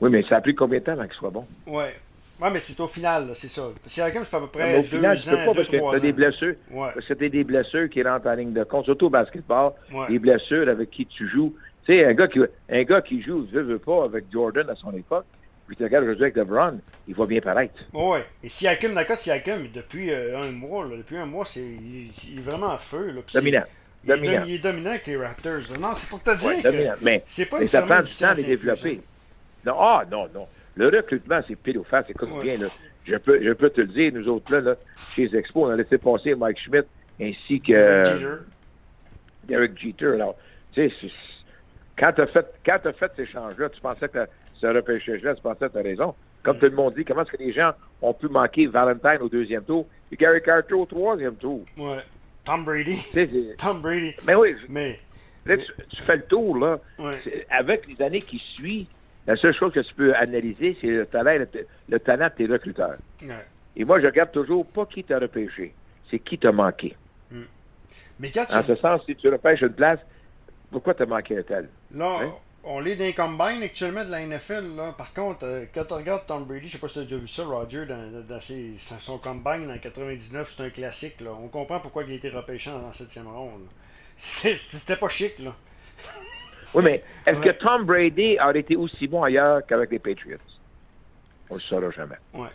Oui, 0.01 0.09
mais 0.09 0.23
ça 0.27 0.37
a 0.37 0.41
pris 0.41 0.55
combien 0.55 0.79
de 0.79 0.85
temps 0.85 0.93
avant 0.93 1.07
qu'il 1.07 1.17
soit 1.17 1.29
bon? 1.29 1.45
Ouais. 1.67 1.95
Ouais, 2.41 2.49
mais 2.51 2.59
c'est 2.59 2.79
au 2.81 2.87
final, 2.87 3.29
c'est 3.33 3.47
ça. 3.49 3.63
Siakam, 3.85 4.25
ça 4.25 4.29
fait 4.31 4.35
à 4.37 4.39
peu 4.41 4.47
près 4.47 4.77
au 4.79 4.81
deux 4.81 4.87
final, 4.97 5.17
tu 5.17 5.29
peux 5.29 5.35
ans, 5.35 5.37
pas 5.37 5.45
deux, 5.45 5.53
parce 5.55 5.67
que 5.69 5.77
ans. 5.77 5.99
des 5.99 6.11
blessures. 6.11 6.55
Ouais. 6.69 6.89
Parce 6.93 7.05
que 7.07 7.13
t'as 7.13 7.29
des 7.29 7.43
blessures 7.45 7.89
qui 7.89 8.03
rentrent 8.03 8.27
en 8.27 8.33
ligne 8.33 8.51
de 8.53 8.63
compte, 8.65 8.85
surtout 8.85 9.05
au 9.05 9.09
basketball. 9.09 9.71
Ouais. 9.93 10.07
Des 10.09 10.19
blessures 10.19 10.67
avec 10.67 10.91
qui 10.91 11.05
tu 11.05 11.29
joues. 11.29 11.55
Tu 11.85 11.93
sais, 11.93 12.03
un 12.05 12.13
gars 12.13 12.27
qui, 12.27 12.39
un 12.69 12.83
gars 12.83 13.01
qui 13.01 13.21
joue, 13.23 13.45
veut, 13.51 13.61
veut 13.61 13.79
pas, 13.79 14.03
avec 14.05 14.25
Jordan 14.33 14.69
à 14.69 14.75
son 14.75 14.91
époque, 14.97 15.25
puis 15.67 15.77
tu 15.77 15.83
regardes 15.83 16.03
aujourd'hui 16.03 16.23
avec 16.25 16.35
LeBron, 16.35 16.79
il 17.07 17.15
va 17.15 17.25
bien 17.25 17.39
paraître. 17.41 17.73
Ouais. 17.93 18.25
Et 18.43 18.49
Siakam, 18.49 18.93
d'accord, 18.93 19.17
Siakam, 19.17 19.67
depuis 19.73 20.11
euh, 20.11 20.41
un 20.41 20.51
mois, 20.51 20.85
là, 20.85 20.97
depuis 20.97 21.17
un 21.17 21.25
mois, 21.25 21.45
c'est, 21.45 21.61
il, 21.61 22.07
il 22.31 22.39
est 22.39 22.41
vraiment 22.41 22.67
en 22.67 22.77
feu. 22.77 23.11
Là, 23.11 23.21
Dominant. 23.33 23.63
Il 24.03 24.11
est, 24.11 24.15
Dominant. 24.15 24.33
dom- 24.41 24.43
il 24.49 24.55
est 24.55 24.59
dominant 24.59 24.89
avec 24.91 25.07
les 25.07 25.17
Raptors. 25.17 25.51
là. 25.53 25.77
Non, 25.79 25.93
c'est 25.95 26.09
pour 26.09 26.21
te 26.21 26.37
dire 26.37 26.47
Ouais, 26.49 26.61
que 26.61 26.67
dominant. 26.69 26.93
Mais, 27.01 27.23
c'est 27.25 27.45
pas 27.45 27.59
mais 27.59 27.67
ça 27.67 27.81
prend 27.83 27.95
du 27.95 28.01
temps 28.01 28.03
de 28.03 28.07
science 28.09 28.37
les 28.37 28.43
développer. 28.43 29.01
Non, 29.65 29.75
ah, 29.79 30.03
non, 30.11 30.27
non. 30.33 30.47
Le 30.75 30.87
recrutement, 30.89 31.39
c'est 31.47 31.55
pile 31.55 31.79
face. 31.89 32.05
Écoute 32.09 32.29
Ouais. 32.31 32.43
bien, 32.43 32.57
là. 32.57 32.67
Je 33.05 33.15
peux, 33.17 33.41
je 33.41 33.51
peux 33.53 33.69
te 33.69 33.81
le 33.81 33.87
dire, 33.87 34.11
nous 34.13 34.27
autres, 34.27 34.51
là, 34.51 34.61
là 34.61 34.75
chez 35.13 35.27
les 35.27 35.37
Expos, 35.37 35.67
on 35.67 35.69
a 35.69 35.75
laissé 35.75 35.97
passer 35.97 36.33
Mike 36.35 36.59
Schmidt 36.59 36.87
ainsi 37.21 37.61
que 37.61 37.71
Derek 37.71 38.07
euh, 38.07 38.19
Jeter. 38.19 38.43
Derek 39.47 39.79
Jeter. 39.79 40.05
Alors, 40.15 40.35
tu 40.73 40.89
sais, 40.89 40.95
c'est- 41.01 41.11
quand 41.97 42.11
tu 42.13 42.21
as 42.21 42.27
fait, 42.27 42.45
quand 42.65 42.77
t'as 42.83 42.93
fait 42.93 43.11
ces 43.15 43.21
échanges-là, 43.23 43.69
tu 43.69 43.79
pensais 43.79 44.09
que 44.09 44.25
ce 44.59 44.67
repêchage-là, 44.67 45.35
tu 45.35 45.41
pensais 45.41 45.67
que 45.67 45.71
tu 45.73 45.77
as 45.77 45.81
raison. 45.83 46.15
Comme 46.43 46.57
tout 46.59 46.65
le 46.65 46.71
monde 46.75 46.93
dit, 46.93 47.03
comment 47.05 47.21
est-ce 47.23 47.31
que 47.31 47.37
les 47.41 47.53
gens 47.53 47.71
ont 48.01 48.13
pu 48.13 48.27
manquer 48.27 48.67
Valentine 48.67 49.17
au 49.21 49.29
deuxième 49.29 49.63
tour 49.63 49.87
et 50.11 50.15
Gary 50.15 50.41
Carter 50.41 50.73
au 50.73 50.85
troisième 50.85 51.35
tour? 51.35 51.63
Ouais. 51.77 51.97
Tom 52.43 52.63
Brady. 52.65 52.95
C'est- 52.95 53.55
Tom 53.57 53.81
Brady. 53.81 54.13
Mais 54.27 54.35
oui, 54.35 54.55
Mais, 54.69 54.97
là, 55.45 55.57
tu, 55.57 55.65
tu 55.89 56.01
fais 56.03 56.17
le 56.17 56.23
tour, 56.23 56.57
là. 56.57 56.79
ouais. 56.99 57.13
C'est- 57.23 57.47
Avec 57.49 57.87
les 57.87 58.03
années 58.03 58.21
qui 58.21 58.37
suivent, 58.39 58.87
la 59.27 59.35
seule 59.37 59.55
chose 59.55 59.73
que 59.73 59.79
tu 59.79 59.93
peux 59.95 60.13
analyser, 60.15 60.77
c'est 60.81 60.87
le 60.87 61.05
talent, 61.05 61.33
le, 61.39 61.47
le 61.89 61.99
talent 61.99 62.27
de 62.27 62.33
tes 62.33 62.45
recruteurs. 62.51 62.97
ouais. 63.23 63.45
Et 63.77 63.83
moi, 63.83 63.99
je 63.99 64.05
regarde 64.05 64.31
toujours 64.31 64.65
pas 64.65 64.85
qui 64.85 65.03
t'a 65.03 65.19
repêché, 65.19 65.73
c'est 66.09 66.19
qui 66.19 66.37
t'a 66.37 66.51
manqué. 66.51 66.95
Mais 68.19 68.29
quand 68.31 68.45
tu. 68.45 68.55
En 68.55 68.63
ce 68.63 68.75
sens, 68.75 69.01
si 69.05 69.15
tu 69.15 69.27
repêches 69.29 69.61
une 69.61 69.73
place, 69.73 69.99
pourquoi 70.71 70.93
t'as 70.93 71.05
manqué 71.05 71.37
un 71.37 71.43
tel? 71.43 71.67
Là, 71.93 72.19
Hein? 72.21 72.33
on 72.63 72.85
est 72.85 72.95
dans 72.95 73.03
les 73.03 73.13
combines 73.13 73.61
actuellement 73.61 74.05
de 74.05 74.11
la 74.11 74.21
NFL. 74.25 74.75
Là. 74.77 74.93
Par 74.97 75.13
contre, 75.13 75.45
euh, 75.45 75.65
quand 75.73 75.83
tu 75.85 75.93
regardes 75.93 76.25
Tom 76.25 76.45
Brady, 76.45 76.67
je 76.67 76.73
sais 76.73 76.77
pas 76.79 76.87
si 76.87 76.93
tu 76.93 76.99
as 76.99 77.03
déjà 77.03 77.17
vu 77.17 77.27
ça, 77.27 77.43
Roger, 77.43 77.85
dans, 77.85 78.25
dans 78.27 78.39
ses- 78.39 78.75
son 78.77 79.17
combine 79.17 79.69
en 79.69 79.77
99, 79.77 80.53
c'est 80.55 80.63
un 80.63 80.69
classique. 80.69 81.19
Là. 81.19 81.31
On 81.41 81.49
comprend 81.49 81.79
pourquoi 81.81 82.03
il 82.03 82.11
a 82.11 82.15
été 82.15 82.29
repêché 82.29 82.69
en 82.71 82.91
7e 82.91 83.27
ronde. 83.27 83.65
c'était 84.17 84.95
pas 84.95 85.09
chic, 85.09 85.37
là. 85.39 85.53
Oui, 86.73 86.83
mais 86.83 87.03
est-ce 87.25 87.39
Ouais. 87.39 87.45
que 87.53 87.63
Tom 87.63 87.85
Brady 87.85 88.37
aurait 88.41 88.59
été 88.59 88.75
aussi 88.75 89.07
bon 89.07 89.23
ailleurs 89.23 89.65
qu'avec 89.65 89.91
les 89.91 89.99
Patriots? 89.99 90.37
On 91.49 91.55
le 91.55 91.59
saura 91.59 91.91
jamais. 91.91 92.15
Ouais. 92.33 92.47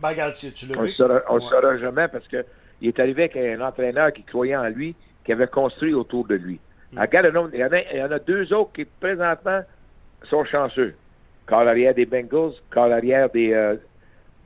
Ben, 0.00 0.08
regarde, 0.08 0.34
tu, 0.34 0.50
tu 0.52 0.66
On 0.76 0.80
le 0.80 0.86
vu. 0.86 0.92
saura, 0.92 1.20
on 1.28 1.36
le 1.36 1.42
Ouais. 1.42 1.48
saura 1.50 1.76
jamais 1.78 2.08
parce 2.08 2.26
que 2.26 2.44
il 2.80 2.88
est 2.88 2.98
arrivé 2.98 3.24
avec 3.24 3.36
un 3.36 3.60
entraîneur 3.60 4.12
qui 4.12 4.22
croyait 4.22 4.56
en 4.56 4.68
lui, 4.68 4.94
qui 5.24 5.32
avait 5.32 5.46
construit 5.46 5.92
autour 5.92 6.26
de 6.26 6.36
lui. 6.36 6.58
Mm. 6.92 7.00
Regarde 7.00 7.26
le 7.26 7.32
nombre- 7.32 7.50
il 7.52 7.60
y, 7.60 7.64
en 7.64 7.72
a, 7.72 7.80
il 7.80 7.98
y 7.98 8.02
en 8.02 8.10
a 8.10 8.18
deux 8.18 8.52
autres 8.54 8.72
qui, 8.72 8.84
présentement, 8.86 9.60
sont 10.28 10.44
chanceux. 10.44 10.94
Corps 11.46 11.68
arrière 11.68 11.94
des 11.94 12.06
Bengals, 12.06 12.52
corps 12.70 12.90
arrière 12.90 13.28
des, 13.30 13.52
euh, 13.52 13.76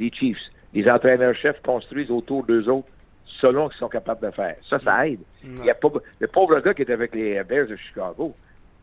des 0.01 0.11
Chiefs. 0.11 0.39
Les 0.73 0.91
entraîneurs-chefs 0.91 1.63
construisent 1.63 2.11
autour 2.11 2.43
d'eux 2.45 2.69
autres 2.69 2.89
selon 3.41 3.67
ce 3.69 3.75
qu'ils 3.75 3.81
sont 3.81 3.89
capables 3.89 4.27
de 4.27 4.33
faire. 4.33 4.57
Ça, 4.69 4.81
ça 4.81 5.07
aide. 5.07 5.21
Mm. 5.45 5.55
Il 5.59 5.65
y 5.67 5.71
a 5.71 5.75
pas, 5.75 5.89
le 6.19 6.27
pauvre 6.27 6.59
gars 6.61 6.75
qui 6.75 6.83
est 6.83 6.91
avec 6.91 7.15
les 7.15 7.41
Bears 7.45 7.69
de 7.69 7.77
Chicago, 7.77 8.35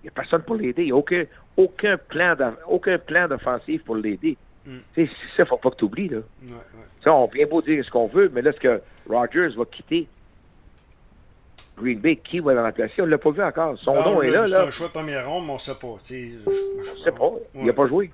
il 0.01 0.05
n'y 0.05 0.09
a 0.09 0.11
personne 0.11 0.41
pour 0.43 0.55
l'aider. 0.55 0.81
Il 0.83 0.85
n'y 0.85 0.91
a 0.91 0.95
aucun, 0.95 1.23
aucun, 1.57 1.97
plan 1.97 2.35
aucun 2.67 2.97
plan 2.97 3.27
d'offensive 3.27 3.81
pour 3.83 3.95
l'aider. 3.95 4.37
Mm. 4.65 4.77
Sais, 4.95 5.05
Ça, 5.07 5.11
il 5.37 5.41
ne 5.41 5.45
faut 5.45 5.57
pas 5.57 5.69
que 5.71 5.75
tu 5.77 5.85
oublies. 5.85 6.09
Là. 6.09 6.17
Ouais, 6.17 6.53
ouais. 6.53 6.57
Ça, 7.03 7.13
on 7.13 7.27
vient 7.27 7.45
beau 7.47 7.61
dire 7.61 7.83
ce 7.85 7.89
qu'on 7.91 8.07
veut, 8.07 8.29
mais 8.33 8.41
là, 8.41 8.51
est-ce 8.51 8.59
que 8.59 8.81
Rogers 9.09 9.55
va 9.57 9.65
quitter 9.65 10.07
Green 11.77 11.99
Bay? 11.99 12.17
Qui 12.17 12.39
va 12.39 12.53
le 12.53 12.61
remplacer? 12.61 13.01
On 13.01 13.05
ne 13.05 13.11
l'a 13.11 13.17
pas 13.17 13.31
vu 13.31 13.41
encore. 13.43 13.77
Son 13.79 13.93
Non, 13.93 14.13
nom 14.13 14.21
est 14.21 14.29
là. 14.31 14.45
C'est 14.47 14.55
un 14.55 14.71
choix 14.71 14.87
de 14.87 14.91
première 14.93 15.27
ronde, 15.27 15.45
mais 15.47 15.53
on 15.53 15.57
sait 15.57 15.73
pas. 15.79 15.95
je- 16.05 16.37
On 16.47 16.79
ne 16.79 17.03
sait 17.03 17.11
pas. 17.11 17.31
Il 17.55 17.65
n'a 17.65 17.73
pas 17.73 17.87
joué. 17.87 18.11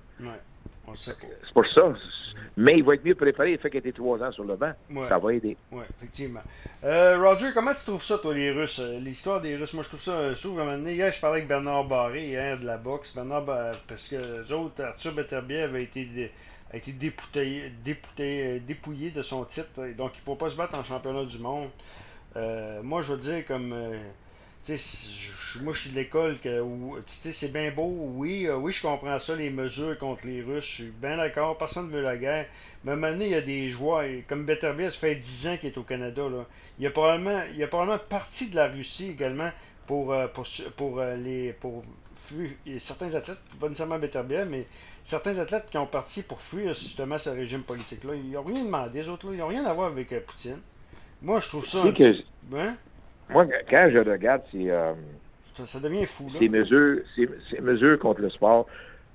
On 0.87 0.93
sait 0.93 1.13
pas. 1.13 1.27
C'est 1.45 1.53
pour 1.53 1.65
ça. 1.67 1.93
Mais 2.59 2.73
il 2.77 2.83
va 2.83 2.95
être 2.95 3.05
mieux 3.05 3.13
préparé. 3.13 3.51
Le 3.51 3.57
fait 3.59 3.69
qu'il 3.69 3.77
ait 3.77 3.89
été 3.89 3.93
trois 3.93 4.19
ans 4.23 4.31
sur 4.31 4.43
le 4.43 4.55
banc, 4.55 4.73
Ouais. 4.89 5.07
ça 5.07 5.19
va 5.19 5.31
aider. 5.33 5.55
Oui, 5.71 5.83
effectivement. 5.97 6.41
Euh, 6.83 7.17
Roger, 7.21 7.49
comment 7.53 7.71
tu 7.73 7.85
trouves 7.85 8.03
ça, 8.03 8.17
toi, 8.17 8.33
les 8.33 8.51
Russes? 8.51 8.79
euh, 8.79 8.99
L'histoire 8.99 9.39
des 9.41 9.55
Russes, 9.55 9.73
moi, 9.75 9.83
je 9.83 9.89
trouve 9.89 10.01
ça, 10.01 10.33
je 10.33 10.39
trouve, 10.41 10.59
à 10.59 10.63
un 10.63 10.65
moment 10.65 10.77
donné, 10.79 10.95
hier, 10.95 11.11
je 11.11 11.21
parlais 11.21 11.37
avec 11.37 11.47
Bernard 11.47 11.85
Barré, 11.85 12.25
hier, 12.25 12.59
de 12.59 12.65
la 12.65 12.77
boxe. 12.77 13.13
Bernard, 13.15 13.45
Ba- 13.45 13.71
parce 13.87 14.07
que 14.09 14.15
les 14.43 14.51
autres, 14.51 14.83
Arthur 14.83 15.13
Beterbiev 15.13 15.75
a 15.75 15.79
été, 15.79 16.31
a 16.73 16.77
été 16.77 16.91
dépouillé, 16.93 17.71
dépouillé, 17.85 18.43
euh, 18.47 18.59
dépouillé 18.59 19.11
de 19.11 19.21
son 19.21 19.45
titre, 19.45 19.79
donc 19.95 20.13
il 20.15 20.19
ne 20.21 20.23
pourra 20.25 20.37
pas 20.37 20.49
se 20.49 20.57
battre 20.57 20.79
en 20.79 20.83
championnat 20.83 21.25
du 21.25 21.37
monde. 21.37 21.69
Euh, 22.35 22.81
moi, 22.81 23.01
je 23.03 23.13
veux 23.13 23.19
dire, 23.19 23.45
comme. 23.45 23.71
euh, 23.71 23.97
moi, 25.61 25.73
je 25.73 25.79
suis 25.79 25.89
de 25.91 25.95
l'école 25.95 26.39
que 26.39 26.59
où- 26.61 26.97
tu 27.05 27.13
sais, 27.13 27.31
c'est 27.31 27.51
bien 27.53 27.71
beau. 27.71 27.89
Oui, 28.15 28.45
euh, 28.47 28.57
oui, 28.57 28.71
je 28.71 28.81
comprends 28.81 29.19
ça, 29.19 29.35
les 29.35 29.49
mesures 29.49 29.97
contre 29.97 30.27
les 30.27 30.41
Russes. 30.41 30.65
Je 30.65 30.71
suis 30.83 30.91
bien 30.91 31.17
d'accord. 31.17 31.57
Personne 31.57 31.87
ne 31.87 31.91
veut 31.93 32.01
la 32.01 32.17
guerre. 32.17 32.45
Mais 32.83 32.91
à 32.91 32.93
un 32.93 32.97
moment 32.97 33.11
donné, 33.11 33.25
il 33.25 33.31
y 33.31 33.35
a 33.35 33.41
des 33.41 33.67
et 33.69 34.23
comme 34.27 34.45
Beterbiev, 34.45 34.91
ça 34.91 34.99
fait 34.99 35.15
10 35.15 35.47
ans 35.47 35.57
qu'il 35.57 35.69
est 35.69 35.77
au 35.77 35.83
Canada. 35.83 36.23
Là. 36.29 36.45
Il, 36.79 36.85
a 36.85 36.91
probablement, 36.91 37.41
il 37.55 37.63
a 37.63 37.67
probablement 37.67 37.99
parti 38.09 38.49
de 38.49 38.55
la 38.55 38.67
Russie 38.67 39.09
également 39.11 39.49
pour, 39.87 40.13
euh, 40.13 40.27
pour, 40.27 40.45
pour, 40.75 40.99
euh, 40.99 41.15
les, 41.15 41.53
pour 41.53 41.83
fuir 42.15 42.49
il 42.65 42.73
y 42.73 42.75
a 42.75 42.79
certains 42.79 43.13
athlètes, 43.15 43.37
pas 43.59 43.69
nécessairement 43.69 43.99
Beterbiev, 43.99 44.47
mais 44.49 44.65
certains 45.03 45.37
athlètes 45.39 45.67
qui 45.71 45.77
ont 45.77 45.87
parti 45.87 46.23
pour 46.23 46.41
fuir 46.41 46.73
justement 46.73 47.17
ce 47.17 47.29
régime 47.29 47.63
politique-là. 47.63 48.15
Ils 48.15 48.31
n'ont 48.31 48.43
rien 48.43 48.63
demandé, 48.65 48.99
les 48.99 49.09
autres. 49.09 49.27
Là. 49.27 49.33
Ils 49.33 49.39
n'ont 49.39 49.47
rien 49.47 49.65
à 49.65 49.73
voir 49.73 49.87
avec 49.87 50.09
Poutine. 50.25 50.59
Moi, 51.21 51.39
je 51.39 51.47
trouve 51.47 51.65
ça. 51.65 51.83
Un 51.83 51.91
petit- 51.93 52.25
hein? 52.55 52.77
Moi, 53.29 53.45
quand 53.69 53.89
je 53.91 53.97
regarde 53.99 54.41
ces, 54.51 54.69
euh, 54.69 54.93
ça, 55.55 55.65
ça 55.65 55.79
devient 55.79 56.05
fou. 56.05 56.29
Là. 56.33 56.39
ces 56.39 56.49
mesures, 56.49 57.01
ces, 57.15 57.29
ces 57.49 57.61
mesures 57.61 57.99
contre 57.99 58.21
le 58.21 58.29
sport, 58.29 58.67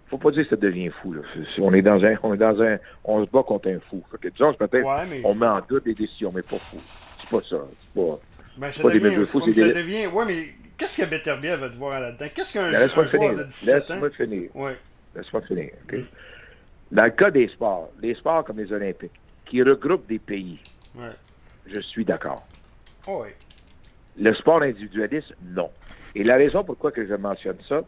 faut 0.08 0.18
pas 0.18 0.30
dire 0.30 0.44
que 0.44 0.50
ça 0.50 0.56
devient 0.56 0.90
fou. 1.00 1.12
Là. 1.14 1.22
On 1.58 1.72
est 1.72 1.82
dans 1.82 2.02
un, 2.04 2.14
on 2.22 2.34
est 2.34 2.38
dans 2.38 2.60
un, 2.62 2.78
on 3.04 3.24
se 3.24 3.30
bat 3.30 3.42
contre 3.42 3.68
un 3.70 3.78
fou. 3.88 4.02
Fait 4.10 4.18
que, 4.18 4.28
disons, 4.28 4.52
peut-être, 4.54 4.84
Ouais, 4.86 5.06
mais. 5.08 5.22
on 5.24 5.34
met 5.34 5.46
en 5.46 5.60
doute 5.66 5.84
des 5.84 5.94
décisions, 5.94 6.30
mais 6.34 6.42
pas 6.42 6.56
fou. 6.56 6.78
C'est 7.18 7.30
pas 7.30 7.40
ça. 7.48 7.64
C'est 7.80 7.94
pas. 8.02 8.16
Ben, 8.58 8.70
ça 8.70 8.82
pas 8.82 8.90
des 8.90 9.00
devient, 9.00 9.16
mesures 9.16 9.40
fous, 9.40 9.42
c'est 9.52 9.60
ça 9.60 9.68
des- 9.68 9.74
devient. 9.74 10.06
Ouais, 10.08 10.24
mais 10.26 10.48
qu'est-ce 10.76 11.00
que 11.02 11.08
Beterbiev 11.08 11.58
va 11.58 11.68
devoir 11.70 11.98
là-dedans? 12.00 12.26
Qu'est-ce 12.34 12.52
qu'un 12.52 12.64
un 12.66 12.88
joueur 12.88 13.08
finir. 13.08 13.34
de 13.38 13.44
17 13.44 13.90
ans? 13.90 13.94
Laisse-moi 13.94 14.10
finir. 14.10 14.50
Ouais. 14.54 14.76
Laisse-moi 15.16 15.40
finir. 15.42 15.70
OK? 15.88 15.96
Dans 16.90 17.04
le 17.04 17.10
cas 17.10 17.30
des 17.30 17.48
sports, 17.48 17.90
les 18.02 18.14
sports 18.16 18.44
comme 18.44 18.58
les 18.58 18.70
Olympiques, 18.70 19.18
qui 19.46 19.62
regroupent 19.62 20.06
des 20.06 20.18
pays, 20.18 20.58
Ouais. 20.94 21.08
je 21.66 21.80
suis 21.80 22.04
d'accord. 22.04 22.46
Oh, 23.08 23.22
ouais. 23.22 23.34
Le 24.20 24.34
sport 24.34 24.62
individualiste, 24.62 25.34
non. 25.42 25.70
Et 26.14 26.22
la 26.24 26.36
raison 26.36 26.64
pourquoi 26.64 26.92
que 26.92 27.06
je 27.06 27.14
mentionne 27.14 27.56
ça, 27.68 27.82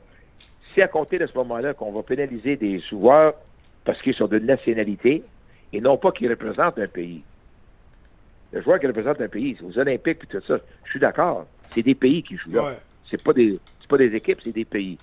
c'est 0.74 0.82
à 0.82 0.88
compter 0.88 1.18
de 1.18 1.26
ce 1.26 1.34
moment-là 1.34 1.74
qu'on 1.74 1.92
va 1.92 2.02
pénaliser 2.02 2.56
des 2.56 2.80
joueurs 2.80 3.34
parce 3.84 4.00
qu'ils 4.00 4.14
sont 4.14 4.26
de 4.26 4.38
nationalité 4.38 5.22
et 5.72 5.80
non 5.80 5.96
pas 5.96 6.12
qu'ils 6.12 6.30
représentent 6.30 6.78
un 6.78 6.88
pays. 6.88 7.22
Le 8.52 8.62
joueur 8.62 8.78
qui 8.78 8.86
représente 8.86 9.20
un 9.20 9.28
pays, 9.28 9.56
c'est 9.58 9.64
aux 9.64 9.78
Olympiques 9.78 10.20
et 10.22 10.26
tout 10.26 10.40
ça, 10.46 10.58
je 10.84 10.90
suis 10.90 11.00
d'accord. 11.00 11.46
C'est 11.70 11.82
des 11.82 11.94
pays 11.94 12.22
qui 12.22 12.36
jouent 12.36 12.52
là. 12.52 12.64
Ouais. 12.64 12.76
C'est 13.10 13.22
pas 13.22 13.32
des 13.32 13.58
pas 13.88 13.98
des 13.98 14.14
équipes, 14.14 14.38
c'est 14.42 14.52
des 14.52 14.64
pays. 14.64 14.98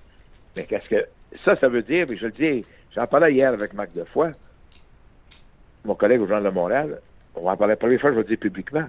Mais 0.55 0.63
qu'est-ce 0.65 0.89
que 0.89 1.05
ça, 1.45 1.55
ça 1.55 1.67
veut 1.67 1.83
dire, 1.83 2.07
je 2.07 2.25
le 2.25 2.31
dis, 2.31 2.65
j'en 2.95 3.07
parlais 3.07 3.33
hier 3.33 3.53
avec 3.53 3.73
Marc 3.73 3.93
Defoy, 3.93 4.31
mon 5.85 5.95
collègue 5.95 6.21
au 6.21 6.27
Journal 6.27 6.43
de 6.43 6.49
Montréal, 6.49 6.99
on 7.35 7.43
va 7.43 7.51
en 7.51 7.57
parler 7.57 7.73
la 7.73 7.77
première 7.77 8.01
fois, 8.01 8.09
je 8.09 8.15
vais 8.15 8.21
le 8.21 8.27
dire 8.27 8.39
publiquement. 8.39 8.85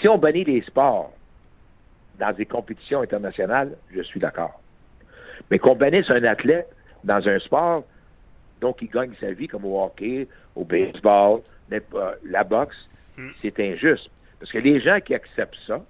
Si 0.00 0.08
on 0.08 0.18
bannit 0.18 0.44
les 0.44 0.62
sports 0.62 1.12
dans 2.18 2.32
des 2.32 2.46
compétitions 2.46 3.00
internationales, 3.02 3.76
je 3.94 4.02
suis 4.02 4.20
d'accord. 4.20 4.60
Mais 5.50 5.58
qu'on 5.58 5.74
bannisse 5.74 6.10
un 6.10 6.22
athlète 6.24 6.68
dans 7.04 7.26
un 7.28 7.38
sport, 7.40 7.84
donc 8.60 8.80
il 8.82 8.88
gagne 8.88 9.12
sa 9.20 9.32
vie, 9.32 9.48
comme 9.48 9.64
au 9.64 9.82
hockey, 9.82 10.28
au 10.54 10.64
baseball, 10.64 11.40
euh, 11.72 12.12
la 12.24 12.44
boxe, 12.44 12.76
Mm. 13.16 13.28
c'est 13.42 13.60
injuste. 13.60 14.08
Parce 14.40 14.50
que 14.50 14.58
les 14.58 14.80
gens 14.80 14.98
qui 15.00 15.14
acceptent 15.14 15.54
ça, 15.66 15.84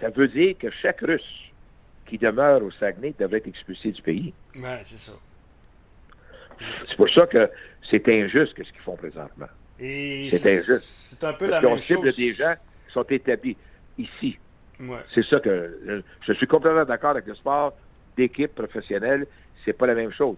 ça 0.00 0.08
veut 0.08 0.28
dire 0.28 0.56
que 0.58 0.70
chaque 0.70 1.00
Russe 1.00 1.50
qui 2.06 2.16
demeure 2.16 2.62
au 2.62 2.70
Saguenay 2.70 3.14
devrait 3.18 3.38
être 3.38 3.48
expulsé 3.48 3.92
du 3.92 4.00
pays. 4.00 4.32
Ouais, 4.56 4.80
c'est 4.84 4.96
ça. 4.98 5.12
C'est 6.88 6.96
pour 6.96 7.08
ça 7.10 7.26
que 7.26 7.50
c'est 7.90 8.06
injuste 8.08 8.54
que 8.54 8.64
ce 8.64 8.72
qu'ils 8.72 8.80
font 8.80 8.96
présentement. 8.96 9.46
C'est 9.78 10.58
injuste. 10.58 10.80
C'est 10.80 11.24
un 11.26 11.32
peu 11.34 11.48
la 11.48 11.60
même 11.60 11.78
cible 11.80 12.06
chose. 12.06 12.16
des 12.16 12.32
gens 12.32 12.54
qui 12.86 12.92
sont 12.94 13.02
établis 13.04 13.56
ici. 13.98 14.38
Ouais. 14.80 14.98
C'est 15.14 15.24
ça 15.24 15.40
que 15.40 15.78
je, 15.86 16.00
je 16.26 16.32
suis 16.34 16.46
complètement 16.46 16.84
d'accord 16.84 17.10
avec 17.10 17.26
le 17.26 17.34
sport 17.34 17.74
d'équipe 18.16 18.54
professionnelle. 18.54 19.26
C'est 19.64 19.72
pas 19.72 19.86
la 19.86 19.94
même 19.94 20.12
chose. 20.12 20.36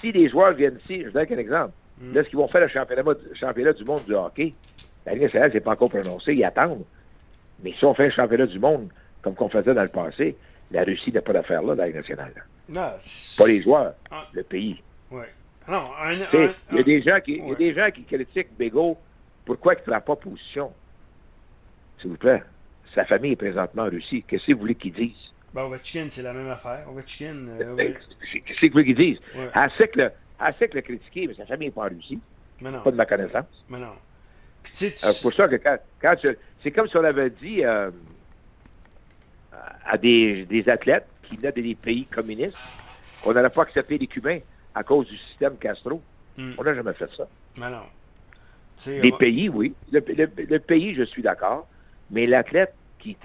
Si 0.00 0.12
les 0.12 0.28
joueurs 0.28 0.52
viennent 0.52 0.78
ici, 0.84 1.02
je 1.04 1.10
donne 1.10 1.26
un 1.30 1.38
exemple. 1.38 1.72
Mm. 2.00 2.14
Là, 2.14 2.24
ce 2.24 2.28
qu'ils 2.28 2.38
vont 2.38 2.48
faire 2.48 2.60
le 2.60 2.68
championnat, 2.68 3.02
championnat 3.34 3.72
du 3.72 3.84
monde 3.84 4.04
du 4.04 4.14
hockey, 4.14 4.52
la 5.06 5.14
Ligue 5.14 5.22
nationale, 5.24 5.50
c'est 5.52 5.60
pas 5.60 5.72
encore 5.72 5.88
prononcé, 5.88 6.34
ils 6.34 6.44
attendent. 6.44 6.84
Mais 7.64 7.72
si 7.72 7.84
on 7.84 7.94
fait 7.94 8.06
un 8.06 8.10
championnat 8.10 8.46
du 8.46 8.58
monde, 8.58 8.88
comme 9.22 9.34
qu'on 9.34 9.48
faisait 9.48 9.74
dans 9.74 9.82
le 9.82 9.88
passé, 9.88 10.36
la 10.70 10.84
Russie 10.84 11.10
n'a 11.12 11.22
pas 11.22 11.32
d'affaire 11.32 11.62
là 11.62 11.74
dans 11.74 11.82
la 11.82 11.86
Ligue 11.86 11.96
nationale. 11.96 12.32
Non, 12.68 12.90
Pas 13.38 13.46
les 13.46 13.62
joueurs, 13.62 13.94
Ah. 14.10 14.26
le 14.32 14.42
pays. 14.42 14.80
Ouais. 15.10 15.24
Non, 15.66 15.82
sais, 16.30 16.44
un- 16.44 16.50
Il 16.70 16.76
y 16.76 16.80
a 16.80 16.82
des 16.82 17.02
gens 17.02 17.20
qui, 17.20 17.32
il 17.32 17.38
y 17.38 17.40
a 17.40 17.44
ouais. 17.46 17.56
des 17.56 17.74
gens 17.74 17.90
qui 17.90 18.02
critiquent 18.04 18.56
Bégaud. 18.58 18.96
Pourquoi 19.44 19.74
il 19.74 19.78
ne 19.78 19.82
prend 19.98 20.00
pas 20.02 20.16
position? 20.16 20.70
S'il 22.00 22.10
vous 22.10 22.16
plaît. 22.16 22.42
Sa 22.94 23.04
famille 23.04 23.32
est 23.32 23.36
présentement 23.36 23.82
en 23.84 23.90
Russie. 23.90 24.24
Qu'est-ce 24.26 24.46
que 24.46 24.52
vous 24.52 24.60
voulez 24.60 24.74
qu'ils 24.74 24.92
disent? 24.94 25.32
Ben, 25.54 25.62
Ovechkin, 25.62 26.06
c'est 26.10 26.22
la 26.22 26.32
même 26.34 26.48
affaire. 26.48 26.86
Ovechkin, 26.90 27.46
euh, 27.48 27.58
Ben, 27.58 27.74
ouais. 27.74 27.96
Qu'est-ce 28.46 28.60
que 28.60 28.66
vous 28.66 28.72
voulez 28.72 28.84
qu'ils 28.84 28.96
disent? 28.96 29.18
Ouais. 29.34 29.48
Elle 29.54 29.70
sait 30.58 30.68
que 30.68 30.74
le, 30.76 30.80
critiquer, 30.82 31.26
mais 31.26 31.34
sa 31.34 31.46
famille 31.46 31.68
n'est 31.68 31.72
pas 31.72 31.82
en 31.82 31.88
Russie. 31.88 32.18
mais 32.60 32.70
non, 32.70 32.80
Pas 32.82 32.90
de 32.90 32.96
ma 32.96 33.06
connaissance. 33.06 33.64
mais 33.68 33.78
non. 33.78 33.92
Puis 34.62 34.72
tu 34.72 34.78
sais, 34.78 34.92
tu- 34.92 35.06
Euh, 35.06 35.10
C'est 35.12 35.22
pour 35.22 35.32
ça 35.32 35.48
que 35.48 35.56
quand, 35.56 35.78
quand 36.00 36.16
tu- 36.16 36.36
c'est 36.62 36.70
comme 36.70 36.88
si 36.88 36.96
on 36.96 37.04
avait 37.04 37.30
dit 37.30 37.64
euh, 37.64 37.90
à 39.84 39.96
des, 39.96 40.44
des 40.46 40.68
athlètes 40.68 41.06
qui 41.22 41.36
venaient 41.36 41.52
des 41.52 41.74
pays 41.74 42.04
communistes 42.06 42.56
qu'on 43.22 43.32
n'allait 43.32 43.48
pas 43.50 43.62
accepter 43.62 43.98
les 43.98 44.06
Cubains 44.06 44.38
à 44.74 44.82
cause 44.82 45.06
du 45.08 45.16
système 45.16 45.56
Castro. 45.56 46.02
Hmm. 46.36 46.52
On 46.58 46.62
n'a 46.62 46.74
jamais 46.74 46.92
fait 46.94 47.08
ça. 47.16 47.26
mais 47.56 47.70
non. 47.70 47.82
On- 49.12 49.16
pays, 49.16 49.48
oui. 49.48 49.74
Le, 49.90 50.00
le- 50.06 50.30
le 50.44 50.58
pays, 50.60 50.94
je 50.94 51.02
suis 51.02 51.22
d'accord. 51.22 51.66
Mais 52.10 52.26
l'athlète 52.26 52.74
qui, 52.98 53.16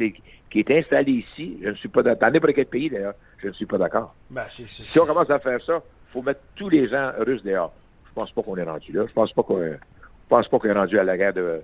qui 0.51 0.59
est 0.59 0.71
installé 0.71 1.11
ici, 1.11 1.57
je 1.63 1.69
ne 1.69 1.75
suis 1.75 1.89
pas 1.89 2.03
d'accord. 2.03 2.27
Dans 2.27 2.33
n'importe 2.33 2.53
quel 2.55 2.65
pays, 2.65 2.89
d'ailleurs, 2.89 3.15
je 3.41 3.47
ne 3.47 3.53
suis 3.53 3.65
pas 3.65 3.77
d'accord. 3.77 4.13
Ben, 4.29 4.45
Si 4.47 4.99
on 4.99 5.05
commence 5.05 5.29
à 5.29 5.39
faire 5.39 5.59
ça, 5.65 5.81
il 6.09 6.11
faut 6.13 6.21
mettre 6.21 6.41
tous 6.55 6.69
les 6.69 6.87
gens 6.89 7.11
russes 7.19 7.43
dehors. 7.43 7.73
Je 8.07 8.13
pense 8.13 8.31
pas 8.31 8.43
qu'on 8.43 8.57
est 8.57 8.63
rendu 8.63 8.91
là. 8.91 9.05
Je 9.07 9.13
pense 9.13 9.33
pas 9.33 9.41
qu'on 9.43 9.59
pense 10.29 10.47
pas 10.47 10.59
qu'on 10.59 10.67
est 10.69 10.73
rendu 10.73 10.99
à 10.99 11.03
la 11.03 11.17
guerre 11.17 11.33
de 11.33 11.61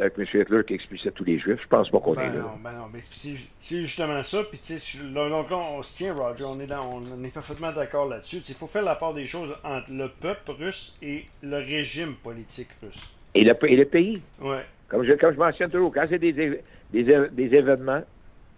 avec 0.00 0.16
M. 0.16 0.26
Hitler 0.32 0.62
qui 0.64 0.74
expulsait 0.74 1.10
tous 1.10 1.24
les 1.24 1.40
Juifs. 1.40 1.58
Je 1.60 1.66
pense 1.66 1.90
pas 1.90 1.98
qu'on 1.98 2.14
Ben 2.14 2.22
est 2.32 2.36
là. 2.36 2.42
non, 2.42 2.50
ben 2.62 2.72
non, 2.72 2.84
mais 2.92 3.00
c'est 3.02 3.80
justement 3.80 4.22
ça. 4.22 4.44
Puis 4.48 4.60
tu 4.60 4.78
sais, 4.78 5.02
donc 5.08 5.50
là, 5.50 5.56
on 5.56 5.82
se 5.82 5.96
tient, 5.96 6.14
Roger, 6.14 6.44
on 6.44 6.60
est, 6.60 6.68
dans, 6.68 7.00
on 7.02 7.24
est 7.24 7.34
parfaitement 7.34 7.72
d'accord 7.72 8.06
là-dessus. 8.08 8.36
Il 8.48 8.54
faut 8.54 8.68
faire 8.68 8.84
la 8.84 8.94
part 8.94 9.12
des 9.12 9.26
choses 9.26 9.52
entre 9.64 9.90
le 9.90 10.08
peuple 10.08 10.52
russe 10.52 10.96
et 11.02 11.26
le 11.42 11.56
régime 11.56 12.14
politique 12.14 12.68
russe. 12.80 13.12
Et, 13.34 13.42
le, 13.42 13.56
et 13.68 13.74
le 13.76 13.84
pays, 13.86 14.22
Ouais, 14.40 14.64
comme 14.88 15.04
je, 15.04 15.12
comme 15.14 15.32
je 15.34 15.38
mentionne 15.38 15.70
toujours, 15.70 15.92
quand 15.92 16.06
c'est 16.08 16.18
des, 16.18 16.32
des, 16.32 16.62
des 16.92 17.54
événements 17.54 18.02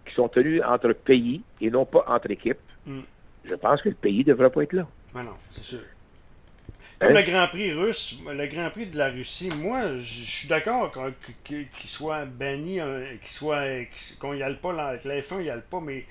qui 0.05 0.13
sont 0.15 0.27
tenus 0.29 0.61
entre 0.65 0.93
pays 0.93 1.41
et 1.61 1.69
non 1.69 1.85
pas 1.85 2.03
entre 2.07 2.31
équipes, 2.31 2.57
Mm. 2.85 3.01
je 3.45 3.53
pense 3.55 3.79
que 3.83 3.89
le 3.89 3.95
pays 3.95 4.19
ne 4.19 4.23
devrait 4.33 4.49
pas 4.49 4.63
être 4.63 4.73
là. 4.73 4.87
ben 5.13 5.23
non, 5.23 5.35
c'est 5.51 5.63
sûr. 5.63 5.81
Comme 6.99 7.11
Hein? 7.11 7.21
le 7.25 7.31
Grand 7.31 7.47
Prix 7.47 7.73
russe, 7.73 8.19
le 8.27 8.47
Grand 8.47 8.69
Prix 8.71 8.87
de 8.87 8.97
la 8.97 9.09
Russie, 9.09 9.49
moi, 9.61 9.81
je 9.99 10.21
suis 10.23 10.47
d'accord 10.47 10.91
qu'il 11.43 11.67
soit 11.85 12.25
banni, 12.25 12.79
euh, 12.79 13.05
qu'il 13.21 13.29
soit, 13.29 13.63
qu'on 14.19 14.33
y 14.33 14.41
aille 14.43 14.57
pas, 14.57 14.73
avec 14.87 15.03
la 15.05 15.19
F1, 15.19 15.41
il 15.41 15.45
y 15.45 15.49
aille 15.51 15.61
pas, 15.69 15.79
mais 15.79 16.05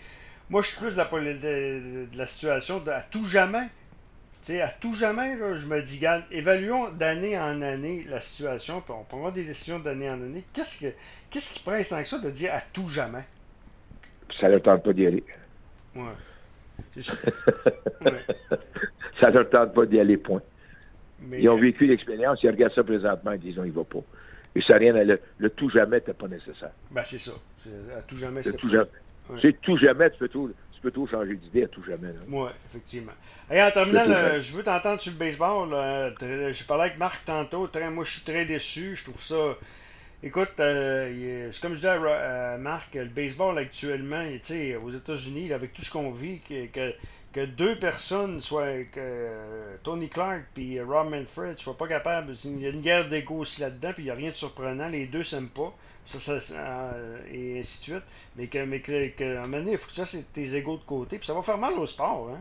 moi, 0.48 0.62
je 0.62 0.68
suis 0.68 0.78
plus 0.78 0.92
de 0.92 0.96
la, 0.96 1.04
poli- 1.06 1.34
de, 1.34 2.06
de 2.12 2.18
la 2.18 2.26
situation 2.26 2.78
de, 2.80 2.90
à 2.90 3.00
tout 3.02 3.24
jamais. 3.24 3.66
Tu 4.42 4.52
sais, 4.52 4.60
à 4.62 4.68
tout 4.68 4.94
jamais, 4.94 5.36
là, 5.36 5.54
je 5.54 5.66
me 5.66 5.82
dis, 5.82 5.98
regarde, 5.98 6.24
évaluons 6.30 6.90
d'année 6.92 7.38
en 7.38 7.60
année 7.60 8.06
la 8.08 8.20
situation, 8.20 8.80
puis 8.80 8.94
on 8.98 9.04
prendra 9.04 9.30
des 9.30 9.44
décisions 9.44 9.78
d'année 9.78 10.08
en 10.08 10.14
année. 10.14 10.44
Qu'est-ce 10.54 10.80
que 10.80 10.86
qu'est-ce 11.30 11.54
qui 11.54 11.60
presse 11.62 11.90
tant 11.90 12.02
que 12.02 12.08
ça 12.08 12.18
de 12.18 12.30
dire 12.30 12.50
à 12.54 12.60
tout 12.72 12.88
jamais? 12.88 13.24
Ça 14.40 14.46
ne 14.46 14.52
leur 14.52 14.62
tente 14.62 14.82
pas 14.82 14.92
d'y 14.94 15.06
aller. 15.06 15.24
Ouais. 15.94 16.02
Ça 19.20 19.28
ne 19.28 19.34
leur 19.34 19.50
tente 19.50 19.74
pas 19.74 19.84
d'y 19.86 20.00
aller, 20.00 20.16
point. 20.16 20.40
Mais, 21.22 21.42
Ils 21.42 21.48
ont 21.50 21.58
euh, 21.58 21.60
vécu 21.60 21.86
l'expérience, 21.86 22.42
ils 22.42 22.48
regardent 22.50 22.72
ça 22.74 22.82
présentement, 22.82 23.32
ils 23.32 23.40
disent 23.40 23.56
non, 23.58 23.64
il 23.64 23.72
va 23.72 23.84
pas. 23.84 23.98
Et 24.54 24.62
ça 24.62 24.76
rien 24.78 24.94
à 24.96 25.04
le, 25.04 25.20
le 25.38 25.50
tout 25.50 25.68
jamais 25.68 25.96
n'était 25.98 26.14
pas 26.14 26.26
nécessaire. 26.28 26.70
ben, 26.90 27.02
c'est 27.04 27.18
ça. 27.18 27.32
C'est- 27.58 27.92
À 27.96 28.00
tout 28.02 28.16
jamais, 28.16 28.42
c'est 28.42 28.56
tout 28.56 28.70
jamais. 28.70 28.88
Ouais. 29.28 29.38
C'est 29.42 29.60
tout 29.60 29.76
jamais, 29.76 30.10
tu 30.10 30.18
peux 30.18 30.28
tout, 30.28 30.50
tu 30.80 30.84
peux 30.84 30.90
tout 30.92 31.06
changer 31.06 31.36
d'idée 31.36 31.64
à 31.64 31.68
tout 31.68 31.82
jamais. 31.84 32.08
Oui, 32.28 32.48
effectivement. 32.66 33.12
Et 33.50 33.62
en 33.62 33.70
terminant, 33.70 34.06
là, 34.06 34.40
je 34.40 34.56
veux 34.56 34.62
t'entendre 34.62 34.98
sur 35.00 35.12
le 35.12 35.18
baseball. 35.18 35.68
là. 35.70 36.10
J'ai 36.52 36.64
parlé 36.64 36.84
avec 36.84 36.98
Marc 36.98 37.22
tantôt. 37.26 37.66
Très- 37.66 37.90
moi, 37.90 38.02
je 38.04 38.12
suis 38.12 38.22
très 38.22 38.46
déçu. 38.46 38.96
Je 38.96 39.04
trouve 39.04 39.20
ça. 39.20 39.58
Écoute, 40.22 40.52
euh, 40.60 41.48
c'est 41.52 41.60
comme 41.60 41.72
je 41.72 41.80
disais 41.80 41.88
à, 41.88 42.56
Marc, 42.58 42.94
le 42.94 43.06
baseball 43.06 43.58
actuellement, 43.58 44.22
aux 44.82 44.90
États-Unis, 44.90 45.52
avec 45.52 45.74
tout 45.74 45.82
ce 45.82 45.90
qu'on 45.90 46.12
vit, 46.12 46.40
que, 46.40 46.66
que, 46.66 46.94
que 47.32 47.44
deux 47.44 47.78
personnes 47.78 48.40
soient, 48.40 48.84
que 48.84 48.98
euh, 48.98 49.76
Tony 49.82 50.08
Clark 50.08 50.44
puis 50.54 50.80
Rob 50.80 51.10
Manfred 51.10 51.58
soient 51.58 51.76
pas 51.76 51.88
capables. 51.88 52.34
Il 52.44 52.60
y 52.60 52.66
a 52.66 52.70
une 52.70 52.80
guerre 52.80 53.08
d'ego 53.08 53.36
aussi 53.36 53.60
là-dedans, 53.60 53.92
puis 53.92 54.02
il 54.02 54.06
n'y 54.06 54.10
a 54.10 54.14
rien 54.14 54.30
de 54.30 54.36
surprenant. 54.36 54.88
Les 54.88 55.06
deux 55.06 55.22
s'aiment 55.22 55.48
pas. 55.48 55.74
Ça, 56.06 56.18
ça, 56.18 56.40
ça, 56.40 56.54
euh, 56.94 57.18
et 57.32 57.60
ainsi 57.60 57.78
de 57.80 57.84
suite. 57.94 58.04
Mais 58.36 58.46
que, 58.48 58.64
mais 58.64 58.80
que, 58.80 59.08
que, 59.10 59.36
à 59.36 59.40
un 59.40 59.42
moment 59.42 59.58
donné, 59.58 59.72
il 59.72 59.78
faut 59.78 59.90
que 59.90 59.96
ça, 59.96 60.04
c'est 60.04 60.32
tes 60.32 60.56
égos 60.56 60.78
de 60.78 60.82
côté. 60.82 61.18
Puis 61.18 61.26
ça 61.26 61.34
va 61.34 61.42
faire 61.42 61.58
mal 61.58 61.74
au 61.74 61.86
sport, 61.86 62.30
hein. 62.32 62.40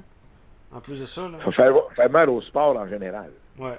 En 0.72 0.82
plus 0.82 1.00
de 1.00 1.06
ça, 1.06 1.22
là. 1.24 1.38
Il 1.40 1.44
faut 1.44 1.52
faire, 1.52 1.74
faire 1.96 2.10
mal 2.10 2.30
au 2.30 2.42
sport 2.42 2.76
en 2.78 2.88
général. 2.88 3.32
Ouais. 3.58 3.78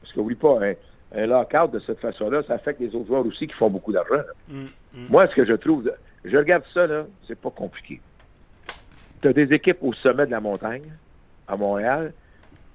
Parce 0.00 0.12
qu'oublie 0.12 0.36
pas, 0.36 0.58
un, 0.60 0.74
un 1.14 1.26
lockout 1.26 1.70
de 1.72 1.80
cette 1.80 2.00
façon-là, 2.00 2.42
ça 2.46 2.54
affecte 2.54 2.80
les 2.80 2.94
autres 2.94 3.06
joueurs 3.06 3.26
aussi 3.26 3.46
qui 3.46 3.54
font 3.54 3.70
beaucoup 3.70 3.92
d'argent. 3.92 4.22
Mm, 4.48 4.64
mm. 4.94 5.06
Moi, 5.08 5.28
ce 5.28 5.34
que 5.34 5.44
je 5.44 5.54
trouve, 5.54 5.90
je 6.24 6.36
regarde 6.36 6.64
ça, 6.72 6.86
là, 6.86 7.06
c'est 7.26 7.38
pas 7.38 7.50
compliqué. 7.50 8.00
Tu 9.22 9.28
as 9.28 9.32
des 9.32 9.52
équipes 9.52 9.78
au 9.82 9.92
sommet 9.94 10.26
de 10.26 10.30
la 10.30 10.40
montagne, 10.40 10.92
à 11.48 11.56
Montréal, 11.56 12.12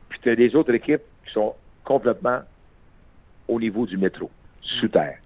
puis 0.10 0.20
tu 0.22 0.30
as 0.30 0.36
des 0.36 0.56
autres 0.56 0.74
équipes 0.74 1.04
qui 1.26 1.34
sont 1.34 1.56
complètement 1.84 2.40
au 3.48 3.60
niveau 3.60 3.86
du 3.86 3.98
métro, 3.98 4.30
sous 4.62 4.88
terre. 4.88 5.18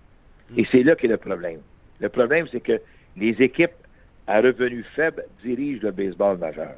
Et 0.57 0.65
c'est 0.71 0.83
là 0.83 0.95
qu'est 0.95 1.07
le 1.07 1.17
problème. 1.17 1.59
Le 1.99 2.09
problème, 2.09 2.47
c'est 2.51 2.61
que 2.61 2.79
les 3.17 3.41
équipes 3.41 3.71
à 4.27 4.41
revenus 4.41 4.85
faibles 4.95 5.23
dirigent 5.39 5.81
le 5.83 5.91
baseball 5.91 6.37
majeur. 6.37 6.75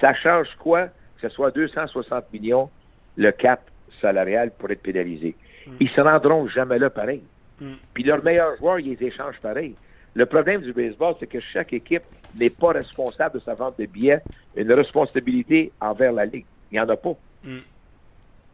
Ça 0.00 0.14
change 0.14 0.48
quoi? 0.58 0.86
Que 0.86 1.28
ce 1.28 1.34
soit 1.34 1.50
260 1.50 2.32
millions 2.32 2.70
le 3.16 3.32
cap 3.32 3.62
salarial 4.00 4.50
pour 4.58 4.70
être 4.70 4.82
pénalisé? 4.82 5.34
Ils 5.80 5.90
se 5.90 6.00
rendront 6.00 6.46
jamais 6.48 6.78
là 6.78 6.90
pareil. 6.90 7.22
Mm. 7.60 7.72
Puis 7.94 8.04
leurs 8.04 8.22
meilleurs 8.22 8.56
joueurs, 8.58 8.78
ils 8.78 8.96
les 8.96 9.06
échangent 9.06 9.40
pareil. 9.40 9.74
Le 10.14 10.26
problème 10.26 10.62
du 10.62 10.72
baseball, 10.72 11.14
c'est 11.18 11.26
que 11.26 11.40
chaque 11.40 11.72
équipe 11.72 12.04
n'est 12.38 12.50
pas 12.50 12.72
responsable 12.72 13.38
de 13.38 13.44
sa 13.44 13.54
vente 13.54 13.78
de 13.78 13.86
billets, 13.86 14.20
une 14.56 14.72
responsabilité 14.72 15.72
envers 15.80 16.12
la 16.12 16.24
Ligue. 16.24 16.46
Il 16.70 16.74
n'y 16.74 16.80
en 16.80 16.88
a 16.88 16.96
pas. 16.96 17.14
Mm. 17.44 17.58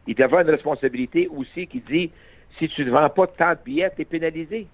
Il 0.07 0.15
doit 0.15 0.23
y 0.23 0.25
avoir 0.25 0.41
une 0.41 0.49
responsabilité 0.49 1.27
aussi 1.27 1.67
qui 1.67 1.79
dit 1.79 2.11
si 2.57 2.69
tu 2.69 2.85
ne 2.85 2.91
vends 2.91 3.09
pas 3.09 3.27
tant 3.27 3.51
de 3.51 3.59
billets, 3.63 3.91
tu 3.95 4.01
es 4.01 4.05
pénalisé. 4.05 4.67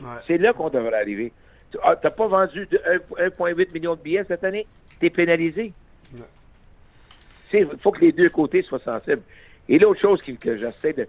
Ouais. 0.00 0.06
C'est 0.26 0.38
là 0.38 0.52
qu'on 0.52 0.70
devrait 0.70 1.00
arriver. 1.00 1.32
Tu 1.70 1.78
n'as 1.84 1.96
pas 1.96 2.26
vendu 2.26 2.66
de 2.66 2.80
1 3.18 3.28
1,8 3.28 3.72
million 3.74 3.94
de 3.94 4.00
billets 4.00 4.24
cette 4.26 4.44
année, 4.44 4.66
tu 5.00 5.06
es 5.06 5.10
pénalisé. 5.10 5.72
Ouais. 6.14 6.20
Il 7.52 7.66
faut 7.82 7.90
que 7.92 8.00
les 8.00 8.12
deux 8.12 8.28
côtés 8.28 8.62
soient 8.62 8.78
sensibles. 8.78 9.22
Et 9.68 9.78
l'autre 9.78 10.00
chose 10.00 10.22
que 10.22 10.56
j'essaie 10.56 10.92
de. 10.94 11.06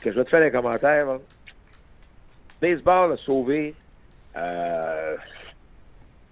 que 0.00 0.10
je 0.10 0.16
vais 0.18 0.24
te 0.24 0.30
faire 0.30 0.42
un 0.42 0.50
commentaire, 0.50 1.06
là. 1.06 1.18
baseball 2.60 3.12
a 3.12 3.16
sauvé. 3.18 3.74
euh, 4.36 5.16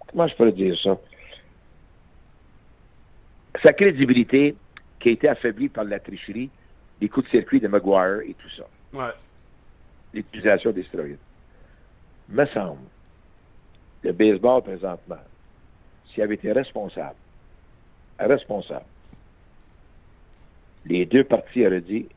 comment 0.08 0.26
je 0.26 0.34
peux 0.34 0.50
dire 0.52 0.76
ça? 0.82 0.96
Sa 3.62 3.72
crédibilité 3.72 4.54
qui 5.00 5.08
a 5.08 5.12
été 5.12 5.28
affaiblie 5.28 5.68
par 5.68 5.84
la 5.84 5.98
tricherie, 5.98 6.50
les 7.00 7.08
coups 7.08 7.26
de 7.26 7.30
circuit 7.30 7.60
de 7.60 7.68
Maguire 7.68 8.20
et 8.26 8.34
tout 8.34 8.48
ça 8.56 8.64
Ouais. 8.92 9.12
L'utilisation 10.12 10.70
des 10.72 10.84
stéroïdes. 10.84 11.18
Me 12.28 12.44
semble, 12.46 12.78
le 14.02 14.12
baseball 14.12 14.62
présentement, 14.62 15.18
s'il 16.12 16.22
avait 16.22 16.34
été 16.34 16.52
responsable, 16.52 17.16
responsable, 18.18 18.84
les 20.84 21.06
deux 21.06 21.24
parties 21.24 21.66
auraient 21.66 21.80
dit, 21.80 22.08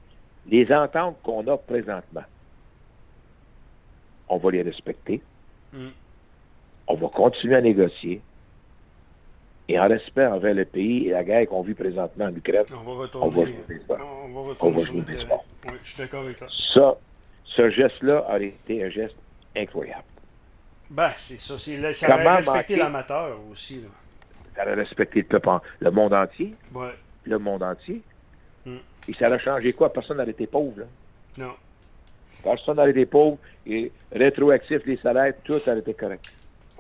les 0.48 0.72
ententes 0.74 1.18
qu'on 1.24 1.46
a 1.48 1.58
présentement, 1.58 2.24
on 4.30 4.38
va 4.38 4.52
les 4.52 4.62
respecter, 4.62 5.22
Mm. 5.74 5.88
on 6.88 6.96
va 6.96 7.08
continuer 7.10 7.56
à 7.56 7.62
négocier, 7.62 8.22
et 9.70 9.80
en 9.80 9.88
respect 9.88 10.26
envers 10.26 10.54
le 10.54 10.66
pays 10.66 11.08
et 11.08 11.12
la 11.12 11.24
guerre 11.24 11.48
qu'on 11.48 11.62
vit 11.62 11.74
présentement 11.74 12.26
en 12.26 12.36
Ukraine, 12.36 12.64
On 12.74 12.76
va 12.78 12.92
On 12.92 12.96
va 12.96 13.02
retourner. 13.04 13.32
jouer 13.32 13.56
au 13.64 13.68
baseball. 13.68 14.02
on 14.02 14.28
va 14.42 14.54
On 14.60 14.78
jouer. 14.80 15.04
Oui, 15.08 15.72
je 15.84 15.88
suis 15.90 15.98
d'accord 15.98 16.24
avec 16.24 16.38
toi. 16.38 16.48
ça, 16.74 16.98
ce 17.56 17.70
geste-là 17.70 18.26
aurait 18.30 18.48
été 18.48 18.84
un 18.84 18.90
geste 18.90 19.16
incroyable. 19.56 20.04
Ben, 20.90 21.12
c'est 21.18 21.40
ça. 21.40 21.58
Ça 21.94 22.14
aurait 22.16 22.36
respecté 22.36 22.76
l'amateur 22.76 23.38
aussi. 23.50 23.82
Là. 23.82 23.88
Ça 24.56 24.64
aurait 24.64 24.76
respecté 24.76 25.26
le 25.30 25.40
le 25.80 25.92
monde 25.92 26.14
entier. 26.14 26.54
Ouais. 26.74 26.94
le 27.24 27.40
monde 27.40 27.64
entier. 27.64 28.02
Mm. 28.66 28.78
Et 29.08 29.14
ça 29.14 29.28
a 29.28 29.40
changé 29.40 29.74
quoi? 29.74 29.92
Personne 29.92 30.18
n'aurait 30.18 30.32
été 30.32 30.48
pauvre. 30.48 30.80
là. 30.80 30.86
Non. 31.38 31.54
Personne 32.44 32.78
n'aurait 32.78 32.92
été 32.92 33.06
pauvre 33.06 33.38
et 33.66 33.92
rétroactif, 34.12 34.82
les 34.86 34.98
salaires, 34.98 35.34
tout 35.44 35.54
aurait 35.54 35.80
été 35.80 35.94
correct. 35.94 36.26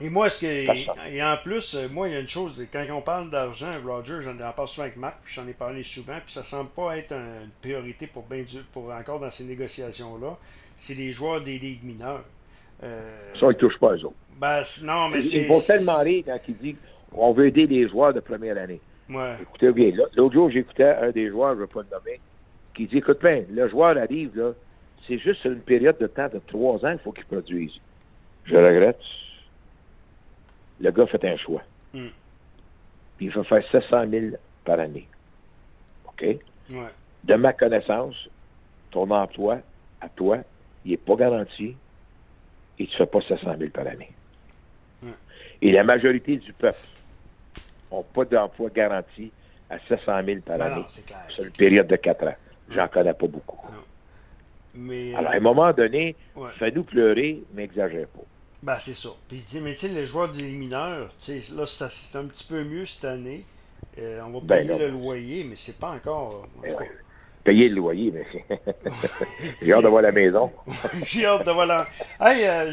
Et 0.01 0.09
moi, 0.09 0.31
ce 0.31 0.41
que, 0.41 1.09
et 1.11 1.23
en 1.23 1.37
plus, 1.37 1.75
euh, 1.75 1.87
moi, 1.91 2.07
il 2.07 2.13
y 2.15 2.17
a 2.17 2.21
une 2.21 2.27
chose, 2.27 2.65
quand 2.73 2.83
on 2.89 3.01
parle 3.01 3.29
d'argent, 3.29 3.69
Roger, 3.85 4.21
j'en 4.21 4.35
parle 4.51 4.67
souvent 4.67 4.85
avec 4.85 4.97
Marc, 4.97 5.19
puis 5.23 5.35
j'en 5.35 5.47
ai 5.47 5.53
parlé 5.53 5.83
souvent, 5.83 6.17
puis 6.25 6.33
ça 6.33 6.43
semble 6.43 6.71
pas 6.71 6.97
être 6.97 7.11
une 7.13 7.51
priorité 7.61 8.07
pour, 8.07 8.23
ben, 8.23 8.43
pour 8.73 8.91
encore 8.91 9.19
dans 9.19 9.29
ces 9.29 9.43
négociations-là. 9.43 10.37
C'est 10.81 10.95
les 10.95 11.11
joueurs 11.11 11.41
des 11.41 11.59
ligues 11.59 11.83
mineures. 11.83 12.25
Euh, 12.83 13.33
ça, 13.39 13.45
ils 13.45 13.49
ne 13.49 13.53
touchent 13.53 13.77
pas 13.77 13.93
eux 13.93 14.05
autres. 14.05 14.15
Ben, 14.39 14.63
non, 14.83 15.09
mais 15.09 15.21
c'est. 15.21 15.43
Ils 15.43 15.47
vont 15.47 15.61
tellement 15.61 15.99
rire 15.99 16.23
quand 16.25 16.39
ils 16.47 16.57
disent 16.57 16.75
qu'on 17.11 17.33
veut 17.33 17.45
aider 17.45 17.67
les 17.67 17.87
joueurs 17.87 18.15
de 18.15 18.19
première 18.19 18.57
année. 18.57 18.81
Ouais. 19.07 19.35
Écoutez 19.43 19.71
bien, 19.71 19.91
l'autre 20.15 20.33
jour, 20.33 20.49
j'écoutais 20.49 20.95
un 20.95 21.11
des 21.11 21.29
joueurs, 21.29 21.51
je 21.51 21.59
ne 21.59 21.65
vais 21.65 21.71
pas 21.71 21.81
le 21.83 21.89
nommer, 21.95 22.19
qui 22.73 22.87
dit 22.87 22.97
Écoute 22.97 23.19
bien, 23.21 23.43
le 23.51 23.69
joueur 23.69 23.95
arrive, 23.95 24.35
là, 24.35 24.53
c'est 25.07 25.19
juste 25.19 25.45
une 25.45 25.59
période 25.59 25.99
de 25.99 26.07
temps 26.07 26.29
de 26.33 26.41
trois 26.47 26.83
ans, 26.83 26.91
il 26.91 26.99
faut 27.03 27.11
qu'il 27.11 27.25
produise. 27.25 27.73
Je 28.45 28.55
regrette 28.55 28.97
le 30.79 30.89
gars 30.89 31.05
fait 31.05 31.23
un 31.25 31.37
choix. 31.37 31.61
Hmm. 31.93 32.07
Puis 33.17 33.27
il 33.27 33.31
va 33.31 33.43
faire 33.43 33.63
700 33.71 34.09
000 34.09 34.25
par 34.65 34.79
année. 34.79 35.07
OK? 36.07 36.25
De 37.23 37.35
ma 37.35 37.53
connaissance, 37.53 38.15
ton 38.89 39.11
emploi, 39.11 39.59
à 40.01 40.09
toi, 40.09 40.39
il 40.85 40.91
n'est 40.91 40.97
pas 40.97 41.15
garanti 41.15 41.75
et 42.79 42.87
tu 42.87 42.91
ne 42.91 42.97
fais 42.97 43.05
pas 43.05 43.21
700 43.21 43.55
000 43.57 43.69
par 43.71 43.87
année. 43.87 44.11
Et 45.61 45.71
la 45.71 45.83
majorité 45.83 46.37
du 46.37 46.53
peuple 46.53 46.77
n'ont 47.91 48.03
pas 48.03 48.25
d'emploi 48.25 48.69
garanti 48.69 49.31
à 49.69 49.77
700 49.87 50.25
000 50.25 50.41
par 50.41 50.59
année. 50.59 50.85
C'est 50.87 51.43
une 51.43 51.51
période 51.51 51.87
de 51.87 51.95
4 51.95 52.27
ans. 52.27 52.35
J'en 52.69 52.87
connais 52.87 53.13
pas 53.13 53.27
beaucoup. 53.27 53.59
Mais, 54.73 55.13
Alors, 55.13 55.31
à 55.31 55.35
un 55.35 55.39
moment 55.39 55.73
donné, 55.73 56.15
fais-nous 56.57 56.83
pleurer, 56.83 57.43
mais 57.53 57.63
n'exagère 57.63 58.07
pas. 58.07 58.23
Ben, 58.63 58.75
c'est 58.75 58.93
ça. 58.93 59.09
Puis, 59.27 59.43
mais 59.61 59.73
tu 59.73 59.79
sais, 59.79 59.87
les 59.89 60.05
joueurs 60.05 60.29
des 60.29 60.43
mineurs, 60.53 61.09
là, 61.55 61.65
c'est 61.65 62.15
un 62.15 62.25
petit 62.25 62.47
peu 62.47 62.63
mieux 62.63 62.85
cette 62.85 63.05
année. 63.05 63.43
Euh, 63.97 64.21
on 64.25 64.29
va 64.29 64.39
ben 64.43 64.67
payer 64.67 64.79
le 64.79 64.89
loyer, 64.89 65.43
mais 65.43 65.55
c'est 65.55 65.77
pas 65.77 65.91
encore. 65.91 66.47
Ben 66.61 66.75
payer 67.43 67.69
le 67.69 67.75
loyer, 67.75 68.11
mais 68.11 68.25
j'ai 69.61 69.73
hâte 69.73 69.83
de 69.83 69.87
voir 69.87 70.01
la 70.01 70.11
maison. 70.11 70.51
j'ai 71.05 71.25
hâte 71.25 71.45
de 71.45 71.51
voir 71.51 71.65
la. 71.65 71.87
Hey, 72.19 72.45
euh, 72.45 72.71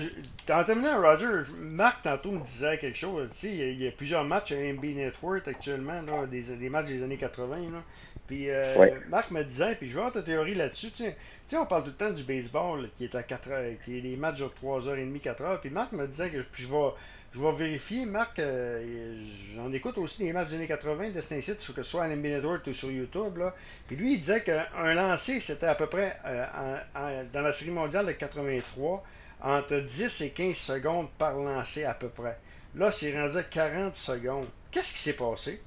en 0.50 0.64
terminant, 0.64 1.00
Roger, 1.00 1.50
Marc 1.58 2.02
tantôt 2.02 2.32
me 2.32 2.42
disait 2.42 2.78
quelque 2.78 2.98
chose. 2.98 3.28
Tu 3.32 3.38
sais, 3.38 3.52
il 3.52 3.82
y, 3.82 3.88
a 3.88 3.90
plusieurs 3.90 4.24
matchs 4.24 4.52
à 4.52 4.56
MB 4.56 4.84
Network 4.84 5.46
actuellement, 5.46 6.00
là, 6.02 6.26
des, 6.26 6.56
des 6.56 6.68
matchs 6.68 6.86
des 6.86 7.02
années 7.02 7.16
80. 7.16 7.56
Là. 7.56 7.82
Puis 8.28 8.50
euh, 8.50 8.90
Marc 9.08 9.30
me 9.30 9.42
disait, 9.42 9.74
puis 9.74 9.88
je 9.88 9.94
vais 9.94 10.00
avoir 10.00 10.12
ta 10.12 10.22
théorie 10.22 10.54
là-dessus. 10.54 10.90
Tu 10.90 11.04
sais, 11.04 11.56
on 11.56 11.64
parle 11.64 11.84
tout 11.84 11.88
le 11.88 11.94
temps 11.94 12.10
du 12.10 12.22
baseball 12.22 12.88
qui 12.96 13.04
est 13.04 13.14
à 13.14 13.22
4 13.22 13.50
heures, 13.50 13.72
qui 13.84 13.96
est 13.96 14.00
les 14.02 14.16
matchs 14.16 14.40
de 14.40 14.44
3h30, 14.44 15.20
4h. 15.20 15.60
Puis 15.60 15.70
Marc 15.70 15.92
me 15.92 16.06
disait 16.06 16.28
que 16.28 16.42
puis 16.42 16.64
je 16.64 16.68
vais, 16.68 16.90
je 17.32 17.40
vais 17.40 17.52
vérifier. 17.52 18.06
Marc, 18.06 18.38
euh, 18.38 19.20
j'en 19.54 19.72
écoute 19.72 19.98
aussi 19.98 20.24
des 20.24 20.32
matchs 20.32 20.48
des 20.48 20.56
années 20.56 20.66
80 20.66 21.10
de 21.10 21.20
cet 21.20 21.42
site, 21.42 21.58
que 21.58 21.82
ce 21.82 21.82
soit 21.82 22.04
à 22.04 22.08
l'NB 22.08 22.24
Network 22.24 22.66
ou 22.66 22.72
sur 22.72 22.90
YouTube. 22.90 23.36
Là. 23.36 23.54
Puis 23.86 23.96
lui, 23.96 24.14
il 24.14 24.18
disait 24.18 24.42
qu'un 24.42 24.94
lancer, 24.94 25.40
c'était 25.40 25.66
à 25.66 25.74
peu 25.74 25.86
près 25.86 26.12
euh, 26.26 27.24
dans 27.32 27.42
la 27.42 27.52
série 27.52 27.70
mondiale 27.70 28.06
de 28.06 28.12
83, 28.12 29.04
entre 29.42 29.80
10 29.80 30.20
et 30.22 30.30
15 30.30 30.56
secondes 30.56 31.08
par 31.18 31.36
lancer 31.36 31.84
à 31.84 31.94
peu 31.94 32.08
près. 32.08 32.38
Là, 32.74 32.90
c'est 32.90 33.18
rendu 33.18 33.36
à 33.36 33.42
40 33.42 33.94
secondes. 33.94 34.46
Qu'est-ce 34.70 34.92
qui 34.92 34.98
s'est 34.98 35.16
passé? 35.16 35.62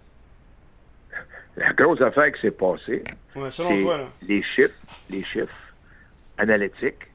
La 1.57 1.73
grosse 1.73 2.01
affaire 2.01 2.31
qui 2.31 2.41
s'est 2.41 2.51
passée, 2.51 3.03
c'est 3.33 4.07
les 4.21 4.41
chiffres, 4.41 4.73
les 5.09 5.23
chiffres 5.23 5.73
analytiques. 6.37 7.07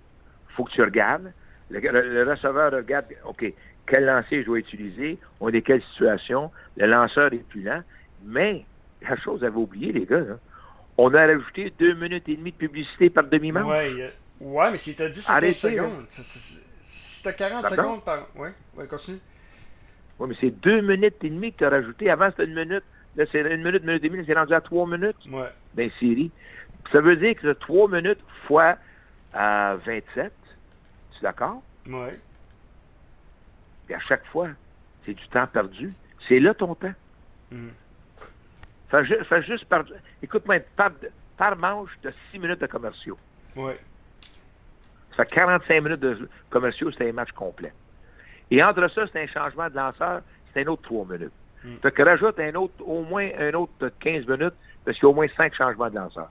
faut 0.54 0.64
que 0.64 0.72
tu 0.72 0.82
regardes. 0.82 1.32
Le, 1.70 2.24
receveur 2.28 2.72
regarde, 2.72 3.06
OK, 3.24 3.52
quel 3.86 4.04
lancer 4.04 4.36
je 4.36 4.42
dois 4.42 4.58
utiliser, 4.58 5.18
on 5.40 5.48
est 5.48 5.52
dans 5.52 5.60
quelle 5.60 5.82
situation, 5.82 6.50
le 6.76 6.86
lanceur 6.86 7.32
est 7.32 7.48
plus 7.48 7.62
lent. 7.62 7.82
Mais, 8.24 8.64
la 9.02 9.16
chose, 9.16 9.44
avait 9.44 9.56
oublié, 9.56 9.92
les 9.92 10.06
gars, 10.06 10.22
on 10.98 11.12
a 11.14 11.26
rajouté 11.26 11.72
deux 11.78 11.94
minutes 11.94 12.28
et 12.28 12.36
demie 12.36 12.52
de 12.52 12.56
publicité 12.56 13.10
par 13.10 13.24
demi-manche. 13.24 13.66
Oui, 13.66 14.02
euh, 14.02 14.08
ouais, 14.40 14.70
mais 14.70 14.78
c'était 14.78 15.10
10 15.10 15.52
secondes. 15.52 16.06
C'était 16.08 17.36
40 17.36 17.66
secondes 17.66 18.04
par. 18.04 18.28
Oui, 18.36 18.48
ouais, 18.76 18.86
continue. 18.86 19.18
Oui, 20.18 20.28
mais 20.30 20.36
c'est 20.40 20.50
deux 20.50 20.80
minutes 20.80 21.22
et 21.22 21.28
demie 21.28 21.52
que 21.52 21.58
tu 21.58 21.64
as 21.64 21.70
rajouté. 21.70 22.08
Avant, 22.10 22.30
c'était 22.30 22.44
une 22.44 22.54
minute. 22.54 22.84
Là, 23.16 23.24
c'est 23.30 23.40
une 23.40 23.62
minute, 23.62 23.82
une 23.82 23.88
minute 23.88 24.04
et 24.04 24.08
demie, 24.08 24.24
c'est 24.26 24.34
rendu 24.34 24.54
à 24.54 24.60
trois 24.60 24.86
minutes. 24.86 25.16
Ouais. 25.30 25.48
Ben, 25.74 25.90
série. 26.00 26.30
Ça 26.92 27.00
veut 27.00 27.16
dire 27.16 27.34
que 27.34 27.52
trois 27.52 27.88
minutes 27.88 28.20
fois 28.46 28.76
à 29.34 29.76
27. 29.84 30.32
Tu 31.18 31.24
es 31.24 31.28
d'accord? 31.28 31.62
Oui. 31.86 32.08
Et 33.88 33.94
à 33.94 34.00
chaque 34.00 34.24
fois, 34.26 34.48
c'est 35.04 35.14
du 35.14 35.28
temps 35.28 35.46
perdu. 35.46 35.92
C'est 36.28 36.40
là 36.40 36.54
ton 36.54 36.74
temps. 36.74 36.92
Mm. 37.50 37.68
Fais, 38.88 39.42
juste 39.42 39.64
par. 39.66 39.84
Écoute-moi, 40.22 40.56
par, 40.76 40.90
par 41.36 41.56
manche, 41.56 41.90
tu 42.02 42.08
as 42.08 42.12
six 42.30 42.38
minutes 42.38 42.60
de 42.60 42.66
commerciaux. 42.66 43.16
Oui. 43.56 43.72
Ça 45.16 45.24
fait 45.24 45.34
45 45.34 45.80
minutes 45.82 46.00
de 46.00 46.28
commerciaux, 46.50 46.90
c'est 46.92 47.08
un 47.08 47.12
match 47.12 47.32
complet. 47.32 47.72
Et 48.50 48.62
entre 48.62 48.88
ça, 48.88 49.04
c'est 49.12 49.22
un 49.22 49.26
changement 49.26 49.68
de 49.70 49.76
lanceur, 49.76 50.20
c'est 50.52 50.62
un 50.62 50.66
autre 50.66 50.82
trois 50.82 51.06
minutes. 51.06 51.32
Mm. 51.64 51.76
Fait 51.76 51.92
que 51.92 52.02
rajoute 52.02 52.38
un 52.38 52.54
autre, 52.54 52.74
au 52.84 53.02
moins 53.02 53.28
un 53.38 53.52
autre 53.54 53.90
15 54.00 54.26
minutes, 54.26 54.54
parce 54.84 54.96
qu'il 54.96 55.04
y 55.04 55.06
a 55.06 55.10
au 55.10 55.14
moins 55.14 55.26
cinq 55.36 55.54
changements 55.54 55.88
de 55.88 55.96
lanceur. 55.96 56.30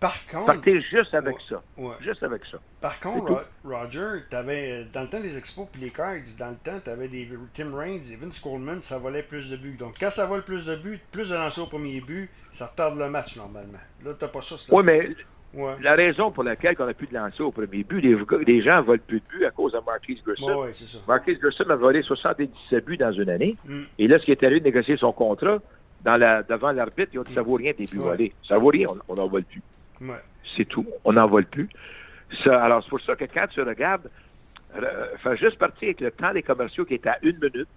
Par 0.00 0.26
contre. 0.26 0.46
Partez 0.46 0.80
juste 0.80 1.12
avec 1.12 1.36
ça. 1.48 1.62
Juste 2.00 2.22
avec 2.22 2.42
ça. 2.50 2.58
Par 2.80 2.98
contre, 3.00 3.46
Roger, 3.64 4.24
avais, 4.32 4.86
dans 4.92 5.02
le 5.02 5.08
temps 5.08 5.20
des 5.20 5.36
expos 5.36 5.68
puis 5.70 5.82
les 5.82 5.90
cards, 5.90 6.16
dans 6.38 6.50
le 6.50 6.56
temps, 6.56 6.80
tu 6.82 6.90
avais 6.90 7.08
des 7.08 7.28
Tim 7.52 7.74
Raines 7.76 8.02
et 8.10 8.16
Vince 8.16 8.40
Coleman, 8.40 8.80
ça 8.80 8.98
volait 8.98 9.22
plus 9.22 9.50
de 9.50 9.56
buts. 9.56 9.76
Donc, 9.78 9.96
quand 10.00 10.10
ça 10.10 10.26
vole 10.26 10.42
plus 10.42 10.64
de 10.66 10.76
buts, 10.76 10.98
plus 11.12 11.28
de 11.28 11.34
lancers 11.34 11.64
au 11.64 11.66
premier 11.66 12.00
but, 12.00 12.30
ça 12.50 12.66
retarde 12.66 12.98
le 12.98 13.10
match 13.10 13.36
normalement. 13.36 13.78
Là, 14.04 14.12
tu 14.18 14.26
pas 14.26 14.40
ça. 14.40 14.56
Oui, 14.70 14.82
mais 14.84 15.10
la 15.82 15.94
raison 15.94 16.30
pour 16.30 16.44
laquelle 16.44 16.76
on 16.78 16.88
a 16.88 16.94
plus 16.94 17.08
de 17.08 17.14
lancers 17.14 17.46
au 17.46 17.50
premier 17.50 17.82
but, 17.82 18.00
les, 18.00 18.16
les 18.46 18.62
gens 18.62 18.82
volent 18.82 19.02
plus 19.06 19.20
de 19.20 19.28
buts 19.28 19.44
à 19.44 19.50
cause 19.50 19.72
de 19.72 19.78
Marquis 19.84 20.20
Gerson. 20.26 20.62
Ouais, 20.62 20.72
ça. 20.72 20.98
Marquis 21.06 21.38
Gerson 21.40 21.68
a 21.68 21.76
volé 21.76 22.02
77 22.02 22.84
buts 22.84 22.96
dans 22.96 23.12
une 23.12 23.28
année. 23.28 23.56
Mm. 23.66 23.82
Et 23.98 24.08
là, 24.08 24.18
ce 24.18 24.24
qui 24.24 24.30
est 24.30 24.42
arrivé 24.42 24.60
de 24.60 24.64
négocier 24.64 24.96
son 24.96 25.12
contrat, 25.12 25.58
dans 26.02 26.16
la, 26.16 26.42
devant 26.42 26.72
l'arbitre, 26.72 27.10
ils 27.12 27.18
ont 27.18 27.22
dit 27.22 27.34
ça 27.34 27.42
vaut 27.42 27.54
rien 27.54 27.72
des 27.76 27.84
buts 27.84 27.98
volés. 27.98 28.32
Ça 28.48 28.56
vaut 28.58 28.68
rien, 28.68 28.86
on 29.08 29.14
n'en 29.14 29.28
vole 29.28 29.44
plus. 29.44 29.60
C'est 30.56 30.64
tout. 30.64 30.86
On 31.04 31.12
n'en 31.12 31.26
vole 31.26 31.46
plus. 31.46 31.68
Ça, 32.44 32.62
alors, 32.62 32.82
c'est 32.82 32.90
pour 32.90 33.00
ça 33.00 33.16
que 33.16 33.24
quand 33.24 33.46
tu 33.48 33.60
regardes, 33.62 34.08
euh, 34.76 35.16
fais 35.22 35.36
juste 35.36 35.58
partir 35.58 35.88
avec 35.88 36.00
le 36.00 36.10
temps 36.10 36.32
des 36.32 36.42
commerciaux 36.42 36.84
qui 36.84 36.94
est 36.94 37.06
à 37.06 37.18
une 37.22 37.38
minute. 37.38 37.68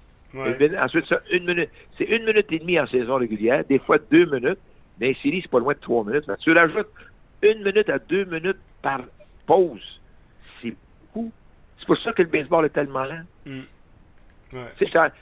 ensuite, 0.79 1.05
ça, 1.07 1.21
une 1.31 1.45
minute. 1.45 1.69
C'est 1.97 2.05
une 2.05 2.25
minute 2.25 2.51
et 2.51 2.59
demie 2.59 2.79
en 2.79 2.87
saison 2.87 3.15
régulière, 3.15 3.63
des 3.65 3.79
fois 3.79 3.97
deux 4.11 4.25
minutes. 4.25 4.59
Les 4.99 5.15
séries, 5.15 5.41
c'est 5.41 5.49
pas 5.51 5.59
loin 5.59 5.73
de 5.73 5.79
trois 5.79 6.03
minutes. 6.03 6.29
tu 6.39 6.51
rajoutes 6.51 6.87
une 7.41 7.63
minute 7.63 7.89
à 7.89 7.99
deux 7.99 8.25
minutes 8.25 8.59
par 8.81 9.01
pause. 9.45 9.99
C'est 10.61 10.75
beaucoup. 11.01 11.31
C'est 11.79 11.85
pour 11.85 11.97
ça 11.97 12.13
que 12.13 12.21
le 12.21 12.29
baseball 12.29 12.65
est 12.65 12.69
tellement 12.69 13.03
lent. 13.03 13.23
Mm. 13.45 13.61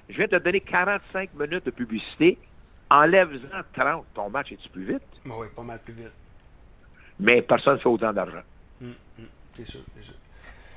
je 0.10 0.16
viens 0.16 0.28
de 0.28 0.38
te 0.38 0.44
donner 0.44 0.60
45 0.60 1.34
minutes 1.36 1.66
de 1.66 1.72
publicité. 1.72 2.38
Enlève-en 2.90 3.62
30. 3.74 4.06
Ton 4.14 4.30
match 4.30 4.52
est-tu 4.52 4.68
plus 4.70 4.84
vite? 4.84 5.02
oui, 5.26 5.48
pas 5.56 5.64
mal 5.64 5.80
plus 5.84 5.94
vite 5.94 6.12
mais 7.22 7.42
personne 7.44 7.76
ne 7.76 7.80
fait 7.80 7.88
autant 7.88 8.12
d'argent. 8.12 8.42
Hum, 8.82 8.94
hum, 9.20 9.26
c'est 9.54 9.66
sûr, 9.66 9.82
c'est 9.96 10.04
sûr. 10.04 10.16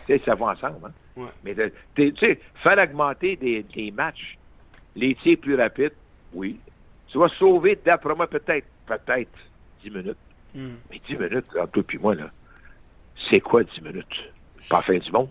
Tu 0.06 0.12
sais, 0.12 0.22
ça 0.24 0.34
va 0.34 0.46
ensemble. 0.46 0.86
Hein? 0.86 0.92
Ouais. 1.16 1.28
Mais 1.42 1.54
tu 1.94 2.14
sais, 2.20 2.38
faire 2.62 2.78
augmenter 2.78 3.36
des, 3.36 3.62
des, 3.62 3.90
matchs, 3.90 4.36
les 4.94 5.14
tirs 5.16 5.38
plus 5.40 5.54
rapides, 5.54 5.94
oui. 6.34 6.60
Tu 7.08 7.18
vas 7.18 7.28
sauver, 7.38 7.78
d'après 7.82 8.14
moi, 8.14 8.26
peut-être, 8.26 8.66
peut-être 8.86 9.38
10 9.82 9.90
minutes. 9.90 10.16
Hum. 10.54 10.76
Mais 10.90 11.00
10 11.08 11.16
minutes, 11.16 11.46
entre 11.58 11.72
toi 11.72 11.84
et 11.92 11.98
moi, 11.98 12.14
là, 12.14 12.30
c'est 13.30 13.40
quoi 13.40 13.64
10 13.64 13.80
minutes? 13.80 14.06
Pas 14.68 14.76
la 14.76 14.82
fin 14.82 14.98
du 14.98 15.10
monde. 15.10 15.30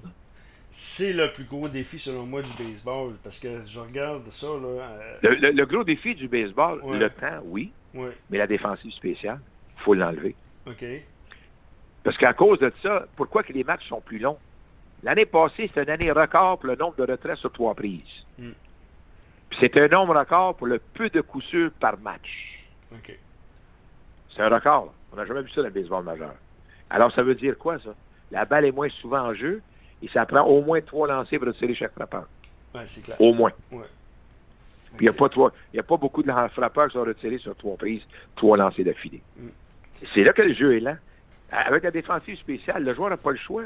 C'est 0.72 1.14
le 1.14 1.32
plus 1.32 1.44
gros 1.44 1.70
défi, 1.70 2.00
selon 2.00 2.26
moi, 2.26 2.42
du 2.42 2.50
baseball, 2.58 3.14
parce 3.24 3.40
que 3.40 3.50
je 3.68 3.80
regarde 3.80 4.26
ça. 4.26 4.48
Là, 4.48 4.90
euh, 5.24 5.52
le, 5.52 5.66
gros 5.66 5.84
défi 5.84 6.16
du 6.16 6.28
baseball, 6.28 6.82
le 6.92 7.10
temps, 7.10 7.44
oui, 7.46 7.72
ouais. 7.94 8.10
mais 8.32 8.40
la 8.40 8.48
défensive 8.48 8.92
spéciale, 8.94 9.40
il 9.78 9.84
faut 9.84 9.94
l'enlever. 9.94 10.36
OK. 10.68 10.86
Parce 12.04 12.18
qu'à 12.18 12.34
cause 12.34 12.60
de 12.60 12.72
ça, 12.82 13.06
pourquoi 13.16 13.44
que 13.44 13.54
les 13.54 13.64
matchs 13.64 13.88
sont 13.88 14.02
plus 14.02 14.20
longs? 14.20 14.38
L'année 15.04 15.26
passée, 15.26 15.70
c'est 15.74 15.84
une 15.84 15.90
année 15.90 16.12
record 16.12 16.60
pour 16.60 16.68
le 16.68 16.76
nombre 16.76 16.96
de 16.96 17.10
retraits 17.10 17.38
sur 17.38 17.52
trois 17.52 17.74
prises. 17.76 18.02
Hmm. 18.38 18.52
c'est 19.60 19.78
un 19.78 19.88
nombre 19.88 20.18
record 20.18 20.56
pour 20.56 20.68
le 20.68 20.80
peu 20.80 21.10
de 21.10 21.22
coups 21.22 21.46
sûrs 21.46 21.72
par 21.80 22.00
match. 22.00 22.60
OK. 22.92 23.18
C'est 24.36 24.42
un 24.42 24.50
record. 24.50 24.94
On 25.12 25.18
n'a 25.18 25.26
jamais 25.26 25.44
vu 25.44 25.50
ça 25.50 25.62
dans 25.62 25.68
le 25.68 25.74
baseball 25.74 26.04
majeur. 26.04 26.34
Alors, 26.90 27.12
ça 27.14 27.22
veut 27.22 27.36
dire 27.36 27.58
quoi, 27.58 27.78
ça? 27.80 27.94
La 28.32 28.46
balle 28.46 28.66
est 28.66 28.72
moins 28.72 28.90
souvent 28.90 29.20
en 29.20 29.34
jeu 29.34 29.62
et 30.02 30.08
ça 30.10 30.26
prend 30.26 30.42
au 30.42 30.62
moins 30.62 30.82
trois 30.82 31.08
lancers 31.08 31.40
pour 31.40 31.48
retirer 31.48 31.76
chaque 31.76 31.94
frappeur. 31.94 32.28
Ouais, 32.74 32.82
c'est 32.88 33.04
clair. 33.04 33.22
Au 33.22 33.34
moins. 33.34 33.52
Ouais. 33.72 33.86
Il 35.00 35.04
n'y 35.04 35.10
a, 35.10 35.14
pas 35.14 35.26
a 35.26 35.84
pas 35.84 35.98
beaucoup 35.98 36.24
de 36.24 36.32
frappeurs 36.32 36.88
qui 36.88 36.94
sont 36.94 37.04
retirés 37.04 37.40
sur 37.40 37.56
trois 37.56 37.78
prises, 37.78 38.04
trois 38.36 38.58
lancers 38.58 38.86
d'affilée. 38.86 39.22
Hmm. 39.38 39.50
C'est 40.14 40.24
là 40.24 40.34
que 40.34 40.42
le 40.42 40.54
jeu 40.54 40.76
est 40.76 40.80
lent. 40.80 40.98
avec 41.52 41.84
la 41.84 41.92
défensive 41.92 42.38
spéciale, 42.38 42.84
le 42.84 42.94
joueur 42.94 43.10
n'a 43.10 43.18
pas 43.18 43.32
le 43.32 43.38
choix. 43.38 43.64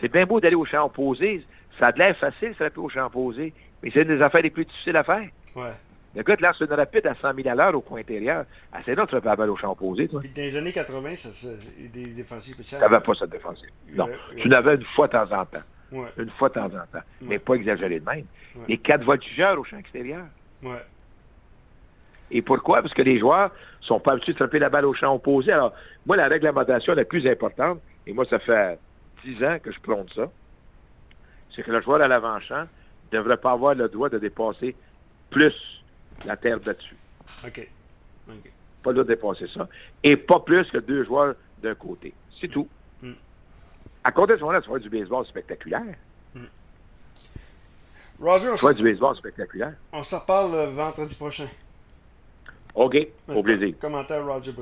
C'est 0.00 0.10
bien 0.12 0.26
beau 0.26 0.40
d'aller 0.40 0.54
au 0.54 0.64
champ 0.64 0.84
opposé. 0.86 1.44
Ça 1.78 1.88
a 1.88 1.92
de 1.92 1.98
l'air 1.98 2.16
facile, 2.16 2.54
ça 2.58 2.68
au 2.76 2.88
champ 2.88 3.06
opposé. 3.06 3.52
Mais 3.82 3.90
c'est 3.92 4.02
une 4.02 4.08
des 4.16 4.22
affaires 4.22 4.42
les 4.42 4.50
plus 4.50 4.64
difficiles 4.64 4.96
à 4.96 5.04
faire. 5.04 5.28
Ouais. 5.56 5.70
Le 6.16 6.22
gars 6.22 6.36
te 6.36 6.42
lance 6.42 6.58
une 6.60 6.72
rapide 6.72 7.06
à 7.06 7.14
100 7.14 7.34
000 7.34 7.48
à 7.48 7.54
l'heure 7.54 7.74
au 7.74 7.80
coin 7.80 8.00
intérieur. 8.00 8.44
Ah, 8.72 8.78
c'est 8.84 8.94
là 8.94 9.04
que 9.04 9.10
tu 9.10 9.16
vas 9.20 9.30
la 9.30 9.36
balle 9.36 9.50
au 9.50 9.56
champ 9.56 9.72
opposé, 9.72 10.08
toi. 10.08 10.20
Puis 10.20 10.30
dans 10.30 10.42
les 10.42 10.56
années 10.56 10.72
80, 10.72 11.14
ça, 11.16 11.28
ça, 11.28 11.48
des 11.92 12.06
défensifs 12.14 12.54
spéciaux. 12.54 12.78
Tu 12.78 12.82
n'avais 12.84 13.04
pas 13.04 13.12
cette 13.14 13.30
défensive. 13.30 13.68
Non. 13.94 14.06
Ouais, 14.06 14.10
ouais. 14.12 14.40
Tu 14.42 14.48
l'avais 14.48 14.74
une 14.76 14.84
fois 14.96 15.06
de 15.06 15.12
temps 15.12 15.32
en 15.32 15.44
temps. 15.44 15.62
Ouais, 15.92 16.08
Une 16.18 16.30
fois 16.30 16.48
de 16.48 16.54
temps 16.54 16.66
en 16.66 16.70
temps. 16.70 17.04
Mais 17.20 17.38
pas 17.38 17.54
exagéré 17.54 18.00
de 18.00 18.04
même. 18.04 18.24
Les 18.66 18.78
quatre 18.78 19.04
voltigeurs 19.04 19.58
au 19.58 19.64
champ 19.64 19.78
extérieur. 19.78 20.24
ouais. 20.62 20.70
Et 22.30 22.42
pourquoi? 22.42 22.82
Parce 22.82 22.94
que 22.94 23.02
les 23.02 23.18
joueurs 23.18 23.50
sont 23.80 24.00
pas 24.00 24.12
habitués 24.12 24.32
de 24.32 24.38
frapper 24.38 24.58
la 24.58 24.68
balle 24.68 24.84
au 24.84 24.94
champ 24.94 25.14
opposé. 25.14 25.52
Alors, 25.52 25.72
moi, 26.06 26.16
la 26.16 26.28
réglementation 26.28 26.94
la 26.94 27.04
plus 27.04 27.26
importante, 27.26 27.80
et 28.06 28.12
moi, 28.12 28.24
ça 28.26 28.38
fait 28.38 28.78
dix 29.24 29.42
ans 29.44 29.58
que 29.62 29.72
je 29.72 29.80
prône 29.80 30.06
ça, 30.14 30.30
c'est 31.54 31.62
que 31.62 31.70
le 31.70 31.80
joueur 31.80 32.02
à 32.02 32.08
l'avant-champ 32.08 32.62
ne 33.12 33.18
devrait 33.18 33.38
pas 33.38 33.52
avoir 33.52 33.74
le 33.74 33.88
droit 33.88 34.08
de 34.08 34.18
dépasser 34.18 34.76
plus 35.30 35.54
la 36.26 36.36
terre 36.36 36.60
battue. 36.60 36.96
OK. 37.44 37.68
OK. 38.28 38.50
Pas 38.82 38.90
le 38.90 38.94
droit 38.94 39.04
de 39.04 39.08
dépasser 39.08 39.46
ça. 39.54 39.68
Et 40.04 40.16
pas 40.16 40.40
plus 40.40 40.70
que 40.70 40.78
deux 40.78 41.04
joueurs 41.04 41.34
d'un 41.62 41.74
côté. 41.74 42.12
C'est 42.40 42.48
tout. 42.48 42.68
Mm. 43.02 43.12
À 44.04 44.12
côté 44.12 44.34
de 44.34 44.38
ce 44.38 44.42
moment-là, 44.42 44.60
tu 44.60 44.70
vas 44.70 44.78
du 44.78 44.90
baseball 44.90 45.26
spectaculaire. 45.26 45.94
Roger, 48.20 48.48
on, 48.50 48.56
Tu 48.56 48.64
vas 48.64 48.72
du 48.72 48.82
baseball 48.82 49.16
spectaculaire. 49.16 49.74
on 49.92 50.02
s'en 50.02 50.18
reparle 50.18 50.54
euh, 50.54 50.66
vendredi 50.66 51.14
prochain. 51.14 51.46
OK. 52.78 52.96
Au 53.34 53.42
plaisir. 53.42 53.74
Commentaire 53.80 54.24
Roger 54.24 54.52